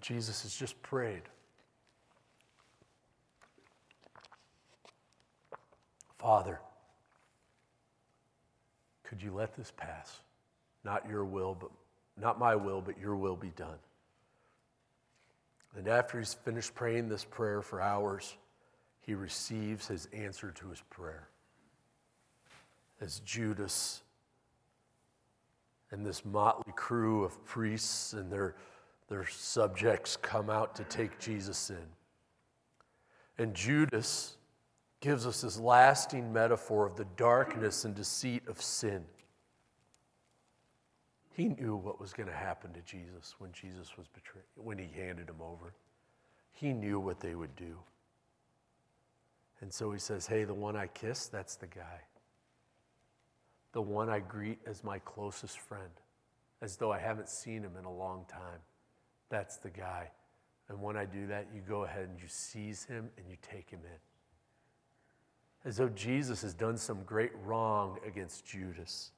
Jesus 0.00 0.42
has 0.42 0.54
just 0.54 0.80
prayed. 0.82 1.22
Father, 6.18 6.60
could 9.04 9.22
you 9.22 9.32
let 9.32 9.54
this 9.54 9.72
pass? 9.76 10.20
Not 10.82 11.08
your 11.08 11.24
will, 11.24 11.56
but 11.58 11.70
not 12.20 12.38
my 12.38 12.56
will, 12.56 12.80
but 12.80 12.98
your 12.98 13.16
will 13.16 13.36
be 13.36 13.50
done. 13.50 13.78
And 15.76 15.88
after 15.88 16.18
he's 16.18 16.34
finished 16.34 16.74
praying 16.74 17.08
this 17.08 17.24
prayer 17.24 17.60
for 17.62 17.80
hours, 17.80 18.36
he 19.00 19.14
receives 19.14 19.86
his 19.86 20.08
answer 20.12 20.50
to 20.52 20.68
his 20.68 20.80
prayer. 20.90 21.28
As 23.00 23.20
Judas 23.20 24.02
and 25.90 26.06
this 26.06 26.24
motley 26.24 26.72
crew 26.76 27.24
of 27.24 27.44
priests 27.44 28.12
and 28.12 28.30
their, 28.32 28.54
their 29.08 29.26
subjects 29.26 30.16
come 30.16 30.48
out 30.48 30.74
to 30.76 30.84
take 30.84 31.18
Jesus 31.18 31.70
in. 31.70 31.86
And 33.36 33.52
Judas 33.52 34.36
gives 35.04 35.26
us 35.26 35.42
this 35.42 35.60
lasting 35.60 36.32
metaphor 36.32 36.86
of 36.86 36.96
the 36.96 37.04
darkness 37.18 37.84
and 37.84 37.94
deceit 37.94 38.42
of 38.48 38.58
sin. 38.58 39.04
He 41.36 41.48
knew 41.48 41.76
what 41.76 42.00
was 42.00 42.14
going 42.14 42.30
to 42.30 42.34
happen 42.34 42.72
to 42.72 42.80
Jesus 42.80 43.34
when 43.38 43.52
Jesus 43.52 43.98
was 43.98 44.06
betrayed, 44.08 44.46
when 44.54 44.78
he 44.78 44.88
handed 44.98 45.28
him 45.28 45.42
over. 45.42 45.74
He 46.52 46.72
knew 46.72 46.98
what 46.98 47.20
they 47.20 47.34
would 47.34 47.54
do. 47.54 47.76
And 49.60 49.70
so 49.70 49.92
he 49.92 49.98
says, 49.98 50.26
Hey, 50.26 50.44
the 50.44 50.54
one 50.54 50.74
I 50.74 50.86
kiss, 50.86 51.26
that's 51.26 51.56
the 51.56 51.66
guy. 51.66 52.00
The 53.72 53.82
one 53.82 54.08
I 54.08 54.20
greet 54.20 54.60
as 54.66 54.82
my 54.82 55.00
closest 55.00 55.58
friend, 55.58 55.90
as 56.62 56.76
though 56.76 56.92
I 56.92 56.98
haven't 56.98 57.28
seen 57.28 57.60
him 57.62 57.72
in 57.78 57.84
a 57.84 57.92
long 57.92 58.24
time. 58.26 58.60
That's 59.28 59.58
the 59.58 59.70
guy. 59.70 60.08
And 60.70 60.80
when 60.80 60.96
I 60.96 61.04
do 61.04 61.26
that, 61.26 61.48
you 61.54 61.60
go 61.60 61.84
ahead 61.84 62.08
and 62.08 62.18
you 62.18 62.28
seize 62.28 62.86
him 62.86 63.10
and 63.18 63.28
you 63.28 63.36
take 63.42 63.68
him 63.68 63.80
in. 63.84 64.13
As 65.64 65.76
though 65.76 65.88
Jesus 65.88 66.42
has 66.42 66.54
done 66.54 66.76
some 66.76 67.02
great 67.04 67.32
wrong 67.44 67.98
against 68.06 68.44
Judas. 68.46 69.10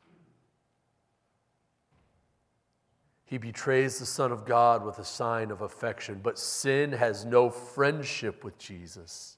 He 3.25 3.39
betrays 3.39 3.99
the 3.99 4.07
Son 4.07 4.31
of 4.31 4.47
God 4.47 4.85
with 4.85 5.01
a 5.01 5.05
sign 5.05 5.51
of 5.51 5.61
affection, 5.61 6.21
but 6.23 6.39
sin 6.39 6.93
has 6.93 7.25
no 7.25 7.51
friendship 7.51 8.45
with 8.45 8.57
Jesus. 8.57 9.37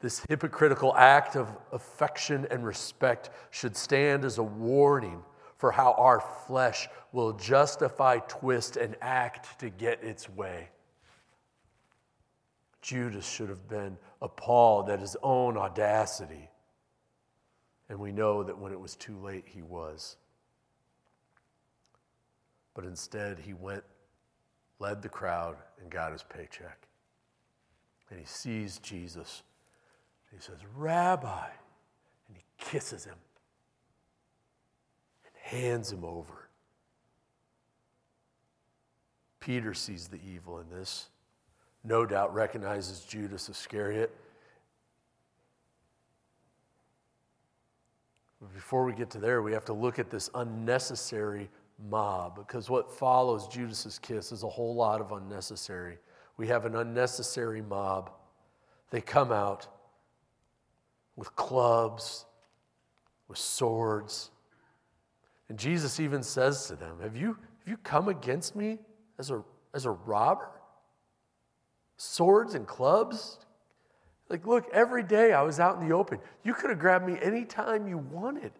This 0.00 0.24
hypocritical 0.28 0.94
act 0.94 1.34
of 1.34 1.48
affection 1.72 2.46
and 2.52 2.64
respect 2.64 3.30
should 3.50 3.76
stand 3.76 4.24
as 4.24 4.38
a 4.38 4.44
warning 4.44 5.24
for 5.56 5.72
how 5.72 5.94
our 5.94 6.20
flesh 6.46 6.88
will 7.10 7.32
justify, 7.32 8.18
twist, 8.28 8.76
and 8.76 8.94
act 9.02 9.58
to 9.58 9.70
get 9.70 10.04
its 10.04 10.30
way. 10.30 10.68
Judas 12.80 13.28
should 13.28 13.48
have 13.48 13.68
been 13.68 13.96
appalled 14.22 14.88
at 14.88 15.00
his 15.00 15.16
own 15.22 15.56
audacity. 15.56 16.48
And 17.88 17.98
we 17.98 18.12
know 18.12 18.42
that 18.42 18.58
when 18.58 18.72
it 18.72 18.80
was 18.80 18.94
too 18.96 19.18
late, 19.18 19.44
he 19.46 19.62
was. 19.62 20.16
But 22.74 22.84
instead, 22.84 23.38
he 23.40 23.54
went, 23.54 23.82
led 24.78 25.02
the 25.02 25.08
crowd, 25.08 25.56
and 25.80 25.90
got 25.90 26.12
his 26.12 26.22
paycheck. 26.22 26.86
And 28.10 28.18
he 28.18 28.26
sees 28.26 28.78
Jesus. 28.78 29.42
He 30.32 30.40
says, 30.40 30.58
Rabbi. 30.76 31.46
And 32.28 32.36
he 32.36 32.44
kisses 32.58 33.04
him 33.04 33.16
and 35.24 35.60
hands 35.60 35.90
him 35.90 36.04
over. 36.04 36.48
Peter 39.40 39.72
sees 39.72 40.08
the 40.08 40.20
evil 40.22 40.58
in 40.58 40.68
this 40.68 41.08
no 41.88 42.04
doubt 42.04 42.34
recognizes 42.34 43.00
Judas 43.00 43.48
Iscariot. 43.48 44.14
Before 48.54 48.84
we 48.84 48.92
get 48.92 49.10
to 49.10 49.18
there, 49.18 49.42
we 49.42 49.52
have 49.52 49.64
to 49.64 49.72
look 49.72 49.98
at 49.98 50.10
this 50.10 50.30
unnecessary 50.34 51.48
mob 51.90 52.36
because 52.36 52.68
what 52.68 52.92
follows 52.92 53.48
Judas's 53.48 53.98
kiss 53.98 54.32
is 54.32 54.42
a 54.42 54.48
whole 54.48 54.74
lot 54.74 55.00
of 55.00 55.12
unnecessary. 55.12 55.98
We 56.36 56.46
have 56.48 56.66
an 56.66 56.76
unnecessary 56.76 57.62
mob. 57.62 58.10
They 58.90 59.00
come 59.00 59.32
out 59.32 59.66
with 61.16 61.34
clubs, 61.36 62.26
with 63.28 63.38
swords. 63.38 64.30
And 65.48 65.58
Jesus 65.58 65.98
even 65.98 66.22
says 66.22 66.66
to 66.68 66.76
them, 66.76 66.98
Have 67.02 67.16
you, 67.16 67.28
have 67.28 67.68
you 67.68 67.78
come 67.78 68.08
against 68.08 68.54
me 68.54 68.78
as 69.18 69.30
a, 69.30 69.42
as 69.74 69.86
a 69.86 69.90
robber? 69.90 70.50
Swords 71.98 72.54
and 72.54 72.66
clubs. 72.66 73.38
Like, 74.30 74.46
look, 74.46 74.66
every 74.72 75.02
day 75.02 75.32
I 75.32 75.42
was 75.42 75.60
out 75.60 75.78
in 75.78 75.86
the 75.86 75.94
open. 75.94 76.18
You 76.42 76.54
could 76.54 76.70
have 76.70 76.78
grabbed 76.78 77.06
me 77.06 77.18
anytime 77.20 77.86
you 77.86 77.98
wanted. 77.98 78.52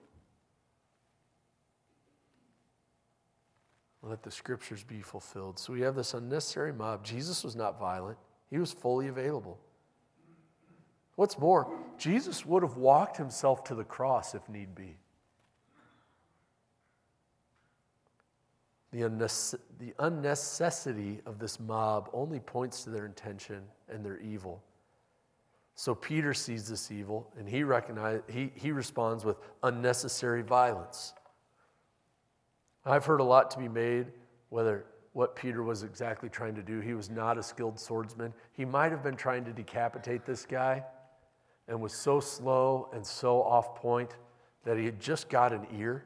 Let 4.03 4.22
the 4.22 4.31
scriptures 4.31 4.85
be 4.85 5.01
fulfilled. 5.01 5.59
So 5.59 5.72
we 5.72 5.81
have 5.83 5.94
this 5.94 6.14
unnecessary 6.14 6.72
mob. 6.72 7.05
Jesus 7.05 7.44
was 7.44 7.57
not 7.57 7.81
violent, 7.81 8.18
he 8.51 8.59
was 8.59 8.72
fully 8.72 9.09
available. 9.09 9.59
What's 11.16 11.38
more, 11.38 11.68
Jesus 11.98 12.46
would 12.46 12.62
have 12.62 12.77
walked 12.77 13.16
himself 13.16 13.64
to 13.64 13.74
the 13.74 13.83
cross 13.83 14.35
if 14.35 14.48
need 14.48 14.74
be. 14.74 14.96
The, 18.90 19.03
unnecess- 19.03 19.59
the 19.79 19.92
unnecessity 19.98 21.20
of 21.27 21.38
this 21.38 21.61
mob 21.61 22.09
only 22.12 22.40
points 22.40 22.85
to 22.85 22.90
their 22.90 23.07
intention 23.07 23.62
and 23.88 24.05
their 24.05 24.18
evil. 24.18 24.62
So 25.74 25.94
Peter 25.94 26.35
sees 26.35 26.68
this 26.68 26.90
evil 26.90 27.31
and 27.38 27.48
he, 27.48 27.62
recognize, 27.62 28.20
he, 28.29 28.51
he 28.55 28.72
responds 28.72 29.24
with 29.24 29.37
unnecessary 29.62 30.42
violence. 30.42 31.14
I've 32.85 33.05
heard 33.05 33.20
a 33.20 33.24
lot 33.24 33.51
to 33.53 33.59
be 33.59 33.68
made 33.68 34.07
whether 34.48 34.87
what 35.12 35.37
Peter 35.37 35.62
was 35.62 35.83
exactly 35.83 36.29
trying 36.29 36.55
to 36.55 36.62
do. 36.62 36.81
He 36.81 36.94
was 36.94 37.11
not 37.11 37.38
a 37.38 37.42
skilled 37.42 37.79
swordsman. 37.79 38.33
He 38.53 38.64
might 38.64 38.92
have 38.92 39.03
been 39.03 39.16
trying 39.16 39.44
to 39.44 39.53
decapitate 39.53 40.24
this 40.24 40.46
guy 40.46 40.83
and 41.66 41.81
was 41.81 41.92
so 41.92 42.20
slow 42.20 42.88
and 42.92 43.07
so 43.07 43.42
off 43.42 43.74
point 43.74 44.16
that 44.64 44.79
he 44.79 44.85
had 44.85 44.98
just 44.98 45.29
got 45.29 45.53
an 45.53 45.66
ear 45.77 46.05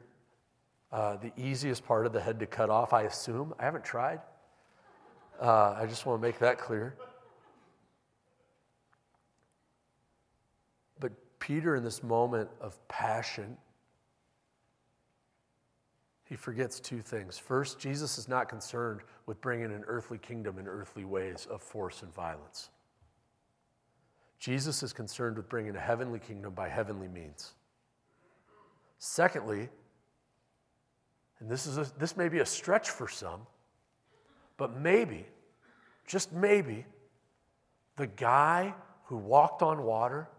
uh, 0.93 1.17
the 1.17 1.31
easiest 1.35 1.83
part 1.85 2.05
of 2.05 2.13
the 2.13 2.21
head 2.21 2.39
to 2.39 2.45
cut 2.45 2.69
off, 2.69 2.93
I 2.93 3.01
assume. 3.01 3.55
I 3.59 3.65
haven't 3.65 3.83
tried. 3.83 4.21
Uh, 5.41 5.75
I 5.75 5.87
just 5.87 6.05
want 6.05 6.21
to 6.21 6.27
make 6.27 6.37
that 6.37 6.59
clear. 6.59 6.95
But 10.99 11.13
Peter, 11.39 11.75
in 11.75 11.83
this 11.83 12.03
moment 12.03 12.47
of 12.61 12.77
passion, 12.87 13.57
he 16.25 16.35
forgets 16.35 16.79
two 16.79 17.01
things. 17.01 17.39
First, 17.39 17.79
Jesus 17.79 18.19
is 18.19 18.27
not 18.27 18.47
concerned 18.47 19.01
with 19.25 19.41
bringing 19.41 19.73
an 19.73 19.83
earthly 19.87 20.19
kingdom 20.19 20.59
in 20.59 20.67
earthly 20.67 21.05
ways 21.05 21.47
of 21.49 21.63
force 21.63 22.03
and 22.03 22.13
violence. 22.13 22.69
Jesus 24.37 24.83
is 24.83 24.93
concerned 24.93 25.37
with 25.37 25.49
bringing 25.49 25.75
a 25.75 25.79
heavenly 25.79 26.19
kingdom 26.19 26.53
by 26.53 26.69
heavenly 26.69 27.07
means. 27.07 27.53
Secondly, 28.99 29.69
and 31.43 31.51
this, 31.51 31.67
is 31.67 31.77
a, 31.77 31.85
this 31.99 32.15
may 32.15 32.29
be 32.29 32.39
a 32.39 32.45
stretch 32.45 32.89
for 32.89 33.09
some, 33.09 33.41
but 34.55 34.79
maybe, 34.79 35.25
just 36.07 36.31
maybe, 36.31 36.85
the 37.97 38.07
guy 38.07 38.73
who 39.07 39.17
walked 39.17 39.61
on 39.61 39.83
water, 39.83 40.29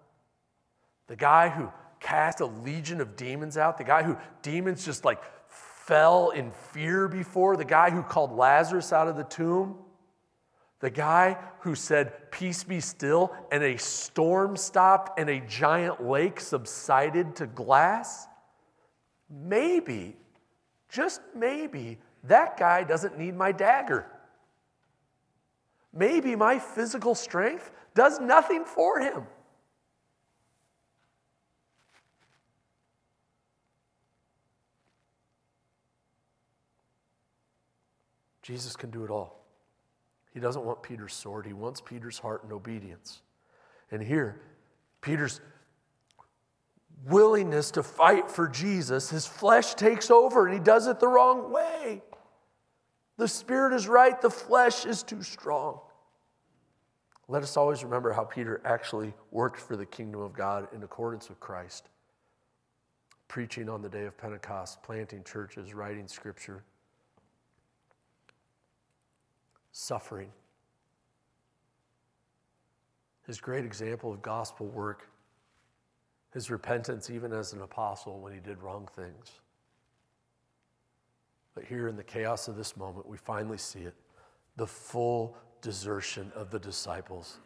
the 1.07 1.15
guy 1.15 1.51
who 1.51 1.71
cast 2.01 2.41
a 2.41 2.47
legion 2.47 3.03
of 3.03 3.17
demons 3.17 3.59
out, 3.59 3.77
the 3.77 3.85
guy 3.85 4.03
who 4.03 4.17
demons 4.41 4.83
just 4.83 5.05
like 5.05 5.21
fell 5.51 6.31
in 6.31 6.51
fear 6.73 7.07
before, 7.07 7.59
the 7.59 7.67
guy 7.67 7.91
who 7.91 8.03
called 8.03 8.33
Lazarus 8.33 8.91
out 8.91 9.07
of 9.07 9.19
the 9.19 9.25
tomb, 9.25 9.77
the 10.81 10.89
guy 10.89 11.37
who 11.61 11.75
said, 11.75 12.31
Peace 12.31 12.65
be 12.65 12.81
still, 12.81 13.31
and 13.53 13.63
a 13.63 13.77
storm 13.77 14.57
stopped 14.57 15.19
and 15.19 15.29
a 15.29 15.41
giant 15.41 16.03
lake 16.03 16.41
subsided 16.41 17.37
to 17.37 17.47
glass. 17.47 18.27
Maybe 19.29 20.17
just 20.95 21.21
maybe 21.35 21.99
that 22.23 22.57
guy 22.57 22.85
doesn't 22.85 23.19
need 23.19 23.37
my 23.37 23.51
dagger. 23.51 24.07
Maybe 25.93 26.37
my 26.37 26.61
physical 26.61 27.17
strength 27.17 27.73
does 27.97 28.21
nothing 28.21 28.65
for 28.65 29.01
him. 29.01 29.27
Jesus 38.43 38.77
can 38.77 38.91
do 38.91 39.05
it 39.05 39.11
all. 39.11 39.45
He 40.33 40.39
doesn't 40.39 40.65
want 40.65 40.83
Peter's 40.83 41.15
sword, 41.15 41.45
he 41.45 41.53
wants 41.53 41.81
Peter's 41.81 42.21
heart 42.21 42.45
and 42.45 42.53
obedience. 42.53 43.21
And 43.91 44.01
here, 44.01 44.41
Peter's 45.01 45.41
willingness 47.07 47.71
to 47.73 47.83
fight 47.83 48.31
for 48.31 48.49
Jesus, 48.49 49.11
his 49.11 49.27
flesh 49.27 49.75
takes 49.75 50.11
over 50.11 50.47
and 50.47 50.55
he 50.55 50.61
does 50.61 50.87
it 50.87 51.01
the 51.01 51.09
wrong 51.09 51.53
way. 51.53 52.03
The 53.17 53.29
spirit 53.29 53.75
is 53.75 53.87
right, 53.87 54.21
the 54.21 54.31
flesh 54.31 54.87
is 54.87 55.03
too 55.03 55.23
strong. 55.23 55.81
Let 57.29 57.43
us 57.43 57.57
always 57.57 57.85
remember 57.85 58.13
how 58.13 58.25
Peter 58.25 58.61
actually 58.65 59.15
worked 59.31 59.59
for 59.59 59.77
the 59.77 59.87
kingdom 59.87 60.21
of 60.21 60.35
God 60.35 60.69
in 60.75 60.83
accordance 60.83 61.29
with 61.29 61.41
Christ, 61.41 61.89
preaching 63.29 63.69
on 63.69 63.81
the 63.81 63.89
day 63.89 64.05
of 64.05 64.19
Pentecost, 64.19 64.83
planting 64.83 65.25
churches, 65.25 65.73
writing 65.73 66.07
scripture, 66.07 66.65
suffering. 69.73 70.31
His 73.27 73.41
great 73.41 73.65
example 73.65 74.13
of 74.13 74.21
gospel 74.21 74.67
work 74.67 75.09
his 76.35 76.51
repentance, 76.51 77.11
even 77.11 77.33
as 77.33 77.53
an 77.53 77.63
apostle 77.63 78.21
when 78.21 78.33
he 78.33 78.41
did 78.41 78.61
wrong 78.61 78.89
things. 78.97 79.41
But 81.55 81.65
here 81.65 81.87
in 81.87 81.97
the 81.97 82.03
chaos 82.03 82.49
of 82.49 82.57
this 82.57 82.77
moment, 82.77 83.09
we 83.09 83.17
finally 83.17 83.57
see 83.57 83.81
it 83.81 83.95
the 84.57 84.67
full 84.67 85.37
desertion 85.63 86.33
of 86.35 86.51
the 86.51 86.59
disciples. 86.59 87.39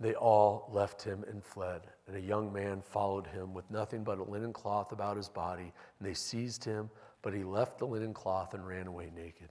They 0.00 0.14
all 0.14 0.70
left 0.72 1.02
him 1.02 1.24
and 1.28 1.44
fled, 1.44 1.82
and 2.06 2.16
a 2.16 2.20
young 2.20 2.52
man 2.52 2.80
followed 2.80 3.26
him 3.26 3.52
with 3.52 3.70
nothing 3.70 4.02
but 4.02 4.18
a 4.18 4.22
linen 4.22 4.52
cloth 4.52 4.92
about 4.92 5.16
his 5.16 5.28
body, 5.28 5.72
and 5.98 6.08
they 6.08 6.14
seized 6.14 6.64
him, 6.64 6.88
but 7.20 7.34
he 7.34 7.44
left 7.44 7.78
the 7.78 7.86
linen 7.86 8.14
cloth 8.14 8.54
and 8.54 8.66
ran 8.66 8.86
away 8.86 9.10
naked. 9.14 9.50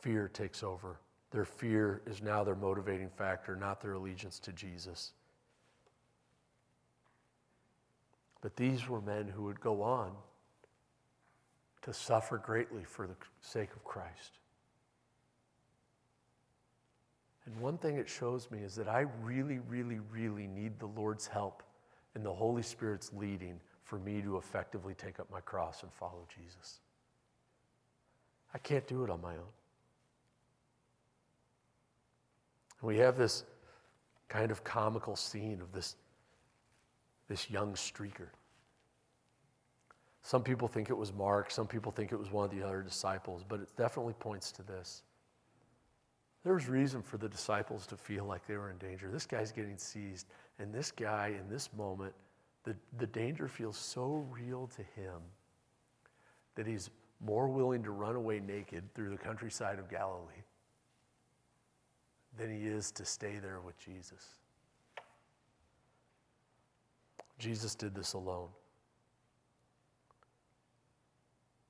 Fear 0.00 0.28
takes 0.28 0.62
over. 0.62 0.98
Their 1.32 1.44
fear 1.46 2.02
is 2.06 2.22
now 2.22 2.44
their 2.44 2.54
motivating 2.54 3.08
factor, 3.08 3.56
not 3.56 3.80
their 3.80 3.94
allegiance 3.94 4.38
to 4.40 4.52
Jesus. 4.52 5.12
But 8.42 8.56
these 8.56 8.86
were 8.88 9.00
men 9.00 9.28
who 9.28 9.44
would 9.44 9.60
go 9.60 9.82
on 9.82 10.12
to 11.82 11.92
suffer 11.94 12.38
greatly 12.38 12.84
for 12.84 13.06
the 13.06 13.14
sake 13.40 13.70
of 13.74 13.82
Christ. 13.82 14.38
And 17.46 17.58
one 17.60 17.78
thing 17.78 17.96
it 17.96 18.08
shows 18.08 18.50
me 18.50 18.60
is 18.60 18.74
that 18.76 18.88
I 18.88 19.06
really, 19.22 19.58
really, 19.68 20.00
really 20.10 20.46
need 20.46 20.78
the 20.78 20.86
Lord's 20.86 21.26
help 21.26 21.62
and 22.14 22.24
the 22.24 22.32
Holy 22.32 22.62
Spirit's 22.62 23.10
leading 23.14 23.58
for 23.84 23.98
me 23.98 24.20
to 24.22 24.36
effectively 24.36 24.94
take 24.94 25.18
up 25.18 25.30
my 25.30 25.40
cross 25.40 25.82
and 25.82 25.92
follow 25.92 26.26
Jesus. 26.34 26.80
I 28.54 28.58
can't 28.58 28.86
do 28.86 29.02
it 29.02 29.10
on 29.10 29.20
my 29.20 29.32
own. 29.32 29.61
We 32.82 32.98
have 32.98 33.16
this 33.16 33.44
kind 34.28 34.50
of 34.50 34.64
comical 34.64 35.14
scene 35.14 35.60
of 35.60 35.72
this, 35.72 35.96
this 37.28 37.48
young 37.48 37.74
streaker. 37.74 38.28
Some 40.22 40.42
people 40.42 40.68
think 40.68 40.90
it 40.90 40.96
was 40.96 41.12
Mark, 41.12 41.50
some 41.50 41.66
people 41.66 41.92
think 41.92 42.12
it 42.12 42.18
was 42.18 42.30
one 42.30 42.44
of 42.44 42.50
the 42.50 42.62
other 42.62 42.82
disciples, 42.82 43.44
but 43.48 43.60
it 43.60 43.68
definitely 43.76 44.14
points 44.14 44.52
to 44.52 44.62
this. 44.62 45.02
There 46.44 46.54
was 46.54 46.68
reason 46.68 47.02
for 47.02 47.18
the 47.18 47.28
disciples 47.28 47.86
to 47.86 47.96
feel 47.96 48.24
like 48.24 48.46
they 48.46 48.56
were 48.56 48.70
in 48.70 48.78
danger. 48.78 49.08
This 49.10 49.26
guy's 49.26 49.52
getting 49.52 49.78
seized, 49.78 50.26
and 50.58 50.72
this 50.72 50.90
guy 50.90 51.34
in 51.38 51.48
this 51.48 51.70
moment, 51.76 52.12
the, 52.64 52.74
the 52.98 53.06
danger 53.06 53.46
feels 53.48 53.76
so 53.76 54.26
real 54.30 54.68
to 54.76 54.82
him 55.00 55.20
that 56.56 56.66
he's 56.66 56.90
more 57.24 57.48
willing 57.48 57.82
to 57.84 57.90
run 57.90 58.16
away 58.16 58.40
naked 58.40 58.82
through 58.94 59.10
the 59.10 59.16
countryside 59.16 59.78
of 59.78 59.88
Galilee 59.88 60.42
than 62.38 62.50
he 62.50 62.66
is 62.66 62.90
to 62.92 63.04
stay 63.04 63.38
there 63.40 63.60
with 63.60 63.78
Jesus. 63.78 64.38
Jesus 67.38 67.74
did 67.74 67.94
this 67.94 68.12
alone. 68.12 68.48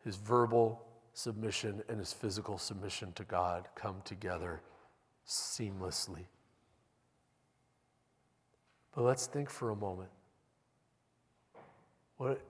His 0.05 0.17
verbal 0.17 0.85
submission 1.15 1.83
and 1.89 1.99
his 1.99 2.13
physical 2.13 2.59
submission 2.59 3.13
to 3.15 3.25
God 3.25 3.69
come 3.75 3.97
together 4.05 4.61
seamlessly. 5.27 6.27
But 8.95 9.05
let's 9.05 9.27
think 9.27 9.49
for 9.49 9.71
a 9.71 9.77
moment. 9.77 10.11
What, 12.19 12.41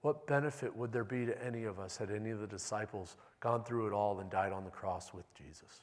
what 0.00 0.26
benefit 0.26 0.74
would 0.76 0.92
there 0.92 1.04
be 1.04 1.24
to 1.26 1.44
any 1.44 1.64
of 1.64 1.78
us 1.78 1.96
had 1.96 2.10
any 2.10 2.30
of 2.30 2.40
the 2.40 2.46
disciples 2.46 3.16
gone 3.40 3.64
through 3.64 3.86
it 3.86 3.92
all 3.92 4.20
and 4.20 4.30
died 4.30 4.52
on 4.52 4.64
the 4.64 4.70
cross 4.70 5.14
with 5.14 5.32
Jesus? 5.34 5.82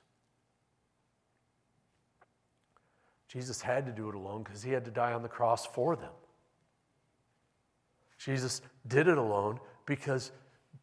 Jesus 3.27 3.61
had 3.61 3.85
to 3.85 3.91
do 3.91 4.09
it 4.09 4.15
alone 4.15 4.43
because 4.43 4.63
he 4.63 4.71
had 4.71 4.85
to 4.85 4.91
die 4.91 5.13
on 5.13 5.21
the 5.21 5.29
cross 5.29 5.65
for 5.65 5.95
them. 5.95 6.11
Jesus 8.17 8.61
did 8.87 9.07
it 9.07 9.17
alone 9.17 9.59
because 9.85 10.31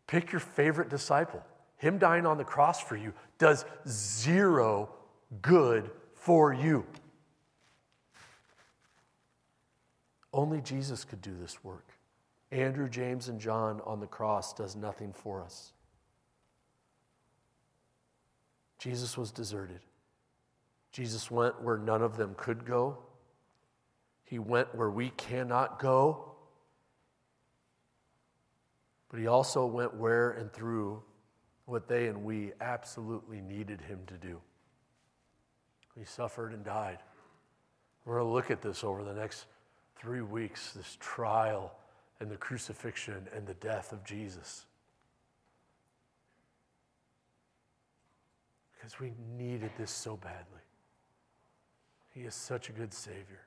pick 0.07 0.33
your 0.33 0.41
favorite 0.41 0.89
disciple. 0.89 1.43
Him 1.77 1.99
dying 1.99 2.27
on 2.27 2.39
the 2.39 2.45
cross 2.45 2.81
for 2.81 2.97
you 2.97 3.13
does 3.39 3.65
zero 3.89 4.91
good 5.41 5.91
for 6.15 6.53
you. 6.53 6.85
Only 10.33 10.61
Jesus 10.61 11.05
could 11.05 11.21
do 11.21 11.35
this 11.41 11.63
work. 11.65 11.87
Andrew, 12.51 12.89
James, 12.89 13.29
and 13.29 13.41
John 13.41 13.81
on 13.85 14.01
the 14.01 14.07
cross 14.07 14.53
does 14.53 14.77
nothing 14.77 15.13
for 15.13 15.43
us. 15.43 15.73
Jesus 18.79 19.17
was 19.17 19.31
deserted. 19.31 19.81
Jesus 20.93 21.31
went 21.31 21.61
where 21.63 21.79
none 21.79 22.03
of 22.03 22.17
them 22.17 22.35
could 22.37 22.65
go. 22.65 22.99
He 24.25 24.39
went 24.39 24.75
where 24.75 24.91
we 24.91 25.11
cannot 25.11 25.79
go. 25.79 26.33
But 29.11 29.21
he 29.21 29.27
also 29.27 29.67
went 29.67 29.95
where 29.95 30.31
and 30.31 30.53
through 30.53 31.03
what 31.67 31.89
they 31.89 32.07
and 32.07 32.25
we 32.25 32.53
absolutely 32.61 33.41
needed 33.41 33.81
him 33.81 34.01
to 34.07 34.15
do. 34.15 34.41
He 35.99 36.05
suffered 36.05 36.53
and 36.53 36.65
died. 36.65 36.99
We're 38.05 38.19
going 38.19 38.29
to 38.29 38.33
look 38.33 38.51
at 38.51 38.63
this 38.63 38.83
over 38.85 39.05
the 39.05 39.13
next 39.13 39.47
three 39.97 40.23
weeks 40.23 40.73
this 40.73 40.97
trial 40.99 41.73
and 42.21 42.31
the 42.31 42.37
crucifixion 42.37 43.29
and 43.35 43.47
the 43.47 43.55
death 43.55 43.93
of 43.93 44.05
Jesus. 44.05 44.65
Because 48.75 48.99
we 48.99 49.13
needed 49.37 49.71
this 49.79 49.91
so 49.91 50.17
badly. 50.17 50.61
He 52.15 52.23
is 52.23 52.35
such 52.35 52.69
a 52.69 52.73
good 52.73 52.93
Savior. 52.93 53.47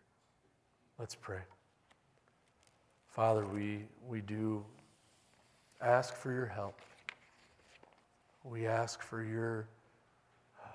Let's 0.97 1.15
pray. 1.15 1.41
Father, 3.09 3.45
we, 3.45 3.83
we 4.07 4.21
do 4.21 4.65
ask 5.81 6.15
for 6.15 6.31
your 6.33 6.47
help. 6.47 6.79
We 8.43 8.65
ask 8.65 9.01
for 9.01 9.23
your, 9.23 9.67
uh, 10.63 10.67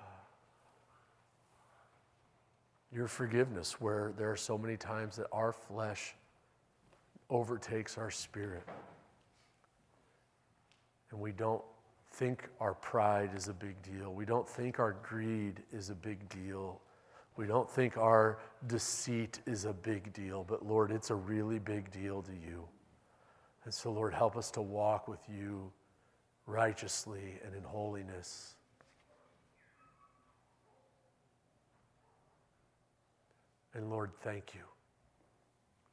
your 2.93 3.07
forgiveness 3.07 3.81
where 3.81 4.13
there 4.17 4.31
are 4.31 4.37
so 4.37 4.57
many 4.57 4.77
times 4.77 5.17
that 5.17 5.27
our 5.31 5.51
flesh 5.51 6.15
overtakes 7.29 7.97
our 7.97 8.11
spirit. 8.11 8.63
And 11.11 11.19
we 11.19 11.31
don't 11.31 11.63
think 12.13 12.47
our 12.59 12.73
pride 12.73 13.31
is 13.35 13.47
a 13.47 13.53
big 13.53 13.75
deal. 13.81 14.13
We 14.13 14.25
don't 14.25 14.47
think 14.47 14.79
our 14.79 14.95
greed 15.03 15.61
is 15.71 15.89
a 15.89 15.95
big 15.95 16.27
deal. 16.29 16.79
We 17.37 17.47
don't 17.47 17.69
think 17.69 17.97
our 17.97 18.39
deceit 18.67 19.39
is 19.45 19.65
a 19.65 19.73
big 19.73 20.13
deal, 20.13 20.45
but 20.47 20.65
Lord, 20.65 20.91
it's 20.91 21.09
a 21.09 21.15
really 21.15 21.59
big 21.59 21.91
deal 21.91 22.21
to 22.21 22.31
you. 22.31 22.67
And 23.63 23.73
so, 23.73 23.91
Lord, 23.91 24.13
help 24.13 24.35
us 24.35 24.51
to 24.51 24.61
walk 24.61 25.07
with 25.07 25.21
you 25.29 25.71
righteously 26.45 27.39
and 27.45 27.55
in 27.55 27.63
holiness. 27.63 28.55
And 33.73 33.89
Lord, 33.89 34.11
thank 34.21 34.53
you. 34.53 34.61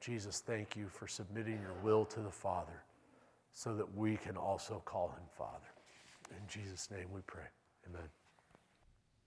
Jesus, 0.01 0.41
thank 0.41 0.77
you 0.77 0.89
for 0.89 1.07
submitting 1.07 1.61
your 1.61 1.75
will 1.83 2.05
to 2.07 2.21
the 2.21 2.31
Father 2.31 2.83
so 3.53 3.75
that 3.75 3.97
we 3.97 4.17
can 4.17 4.37
also 4.37 4.83
call 4.85 5.09
him 5.09 5.25
Father. 5.37 5.73
In 6.31 6.43
Jesus' 6.49 6.91
name 6.91 7.07
we 7.13 7.21
pray. 7.27 7.47
Amen. 7.89 8.18